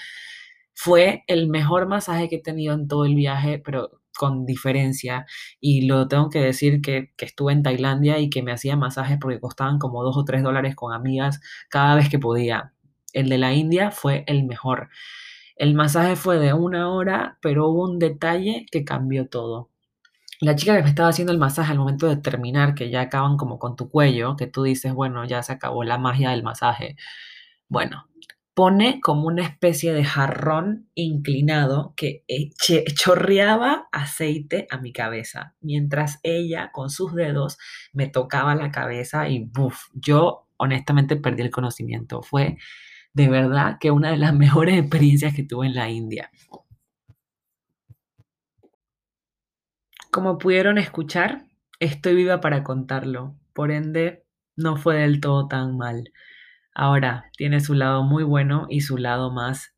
Fue 0.79 1.25
el 1.27 1.49
mejor 1.49 1.89
masaje 1.89 2.29
que 2.29 2.37
he 2.37 2.43
tenido 2.43 2.75
en 2.75 2.87
todo 2.87 3.07
el 3.07 3.15
viaje, 3.15 3.59
pero 3.65 4.03
con 4.17 4.45
diferencia. 4.47 5.27
Y 5.61 5.87
lo 5.87 6.07
tengo 6.09 6.31
que 6.31 6.41
decir 6.41 6.83
que, 6.83 7.13
estuve 7.19 7.53
en 7.55 7.63
Tailandia 7.63 8.19
y 8.19 8.31
que 8.31 8.43
me 8.43 8.53
hacía 8.53 8.77
masajes 8.77 9.19
porque 9.21 9.41
costaban 9.41 9.79
como 9.79 10.03
dos 10.05 10.17
o 10.19 10.25
tres 10.25 10.43
dólares 10.43 10.77
con 10.77 10.93
amigas 10.93 11.41
cada 11.71 11.95
vez 11.95 12.11
que 12.11 12.19
podía. 12.19 12.75
El 13.15 13.29
de 13.31 13.39
la 13.39 13.55
India 13.55 13.91
fue 13.91 14.25
el 14.27 14.45
mejor. 14.45 14.91
El 15.57 15.75
masaje 15.75 16.17
fue 16.17 16.39
de 16.39 16.53
una 16.53 16.91
hora, 16.93 17.39
pero 17.41 17.69
hubo 17.69 17.85
un 17.85 17.99
detalle 17.99 18.67
que 18.71 18.85
cambió 18.85 19.29
todo. 19.29 19.71
La 20.41 20.55
chica 20.57 20.77
que 20.77 20.83
me 20.83 20.91
estaba 20.91 21.09
haciendo 21.09 21.33
el 21.33 21.39
masaje 21.39 21.73
al 21.73 21.79
momento 21.79 22.07
de 22.09 22.19
terminar, 22.19 22.75
que 22.75 22.91
ya 22.91 23.01
acaban 23.03 23.39
como 23.39 23.59
con 23.59 23.77
tu 23.77 23.91
cuello, 23.91 24.37
que 24.37 24.47
tú 24.47 24.65
dices, 24.65 24.93
bueno, 24.93 25.25
ya 25.25 25.43
se 25.43 25.53
acabó 25.53 25.85
la 25.85 25.97
magia 25.99 26.31
del 26.31 26.43
masaje. 26.43 26.97
Bueno, 27.69 28.07
pone 28.57 29.03
como 29.03 29.27
una 29.27 29.43
especie 29.43 29.93
de 29.93 30.03
jarrón 30.03 30.89
inclinado 30.95 31.93
que 31.95 32.25
chorreaba 32.95 33.87
aceite 33.93 34.67
a 34.71 34.79
mi 34.79 34.95
cabeza, 34.95 35.55
mientras 35.61 36.21
ella 36.23 36.71
con 36.73 36.89
sus 36.89 37.15
dedos 37.15 37.59
me 37.93 38.07
tocaba 38.09 38.55
la 38.55 38.71
cabeza 38.71 39.29
y 39.29 39.45
¡buf! 39.45 39.89
Yo 39.93 40.49
honestamente 40.57 41.17
perdí 41.17 41.43
el 41.43 41.51
conocimiento. 41.51 42.23
Fue 42.23 42.57
de 43.13 43.29
verdad 43.29 43.77
que 43.79 43.91
una 43.91 44.11
de 44.11 44.17
las 44.17 44.33
mejores 44.45 44.79
experiencias 44.79 45.35
que 45.35 45.43
tuve 45.43 45.67
en 45.67 45.75
la 45.75 45.91
India. 45.91 46.31
Como 50.11 50.39
pudieron 50.39 50.79
escuchar, 50.79 51.45
estoy 51.79 52.15
viva 52.15 52.41
para 52.41 52.65
contarlo, 52.65 53.37
por 53.53 53.71
ende 53.71 54.25
no 54.57 54.79
fue 54.79 54.97
del 54.97 55.21
todo 55.21 55.47
tan 55.47 55.77
mal. 55.77 56.11
Ahora, 56.79 57.31
tiene 57.39 57.61
su 57.61 57.73
lado 57.73 58.03
muy 58.03 58.23
bueno 58.23 58.67
y 58.69 58.83
su 58.83 58.99
lado 58.99 59.31
más 59.33 59.75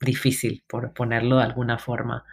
difícil, 0.00 0.64
por 0.66 0.94
ponerlo 0.94 1.36
de 1.36 1.44
alguna 1.44 1.76
forma. 1.76 2.24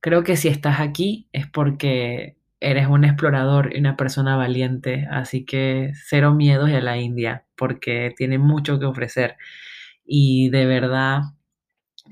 Creo 0.00 0.24
que 0.24 0.36
si 0.36 0.48
estás 0.48 0.80
aquí 0.80 1.28
es 1.32 1.46
porque 1.46 2.36
eres 2.58 2.88
un 2.88 3.04
explorador 3.04 3.70
y 3.72 3.78
una 3.78 3.96
persona 3.96 4.36
valiente, 4.36 5.06
así 5.08 5.44
que 5.44 5.92
cero 5.94 6.34
miedos 6.34 6.68
a 6.70 6.80
la 6.80 6.98
India, 6.98 7.44
porque 7.56 8.12
tiene 8.16 8.38
mucho 8.38 8.80
que 8.80 8.86
ofrecer. 8.86 9.36
Y 10.04 10.50
de 10.50 10.66
verdad 10.66 11.20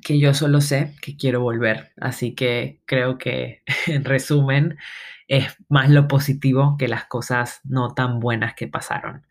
que 0.04 0.20
yo 0.20 0.34
solo 0.34 0.60
sé 0.60 0.94
que 1.02 1.16
quiero 1.16 1.40
volver, 1.40 1.90
así 2.00 2.36
que 2.36 2.82
creo 2.86 3.18
que 3.18 3.62
en 3.88 4.04
resumen 4.04 4.78
es 5.26 5.56
más 5.68 5.90
lo 5.90 6.06
positivo 6.06 6.76
que 6.78 6.86
las 6.86 7.06
cosas 7.06 7.60
no 7.64 7.94
tan 7.94 8.20
buenas 8.20 8.54
que 8.54 8.68
pasaron. 8.68 9.26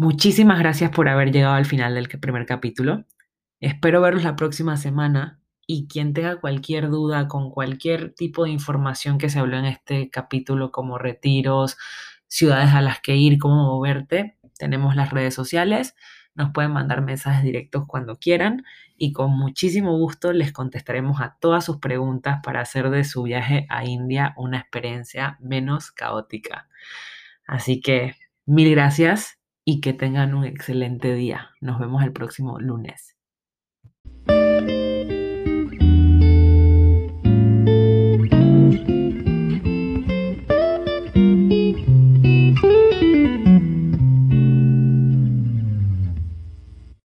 Muchísimas 0.00 0.60
gracias 0.60 0.92
por 0.92 1.08
haber 1.08 1.32
llegado 1.32 1.54
al 1.54 1.66
final 1.66 1.96
del 1.96 2.06
primer 2.06 2.46
capítulo. 2.46 3.04
Espero 3.58 4.00
verlos 4.00 4.22
la 4.22 4.36
próxima 4.36 4.76
semana 4.76 5.40
y 5.66 5.88
quien 5.88 6.12
tenga 6.12 6.36
cualquier 6.40 6.88
duda 6.88 7.26
con 7.26 7.50
cualquier 7.50 8.14
tipo 8.14 8.44
de 8.44 8.50
información 8.50 9.18
que 9.18 9.28
se 9.28 9.40
habló 9.40 9.58
en 9.58 9.64
este 9.64 10.08
capítulo 10.08 10.70
como 10.70 10.98
retiros, 10.98 11.76
ciudades 12.28 12.74
a 12.74 12.80
las 12.80 13.00
que 13.00 13.16
ir, 13.16 13.38
cómo 13.40 13.56
moverte, 13.56 14.38
tenemos 14.56 14.94
las 14.94 15.10
redes 15.10 15.34
sociales, 15.34 15.96
nos 16.36 16.52
pueden 16.52 16.70
mandar 16.70 17.02
mensajes 17.02 17.42
directos 17.42 17.82
cuando 17.88 18.20
quieran 18.20 18.62
y 18.96 19.12
con 19.12 19.32
muchísimo 19.32 19.98
gusto 19.98 20.32
les 20.32 20.52
contestaremos 20.52 21.20
a 21.20 21.36
todas 21.40 21.64
sus 21.64 21.78
preguntas 21.78 22.38
para 22.44 22.60
hacer 22.60 22.90
de 22.90 23.02
su 23.02 23.24
viaje 23.24 23.66
a 23.68 23.84
India 23.84 24.32
una 24.36 24.58
experiencia 24.60 25.38
menos 25.40 25.90
caótica. 25.90 26.68
Así 27.48 27.80
que 27.80 28.14
mil 28.46 28.70
gracias 28.70 29.37
y 29.70 29.82
que 29.82 29.92
tengan 29.92 30.34
un 30.34 30.46
excelente 30.46 31.12
día. 31.14 31.50
Nos 31.60 31.78
vemos 31.78 32.02
el 32.02 32.10
próximo 32.14 32.58
lunes. 32.58 33.17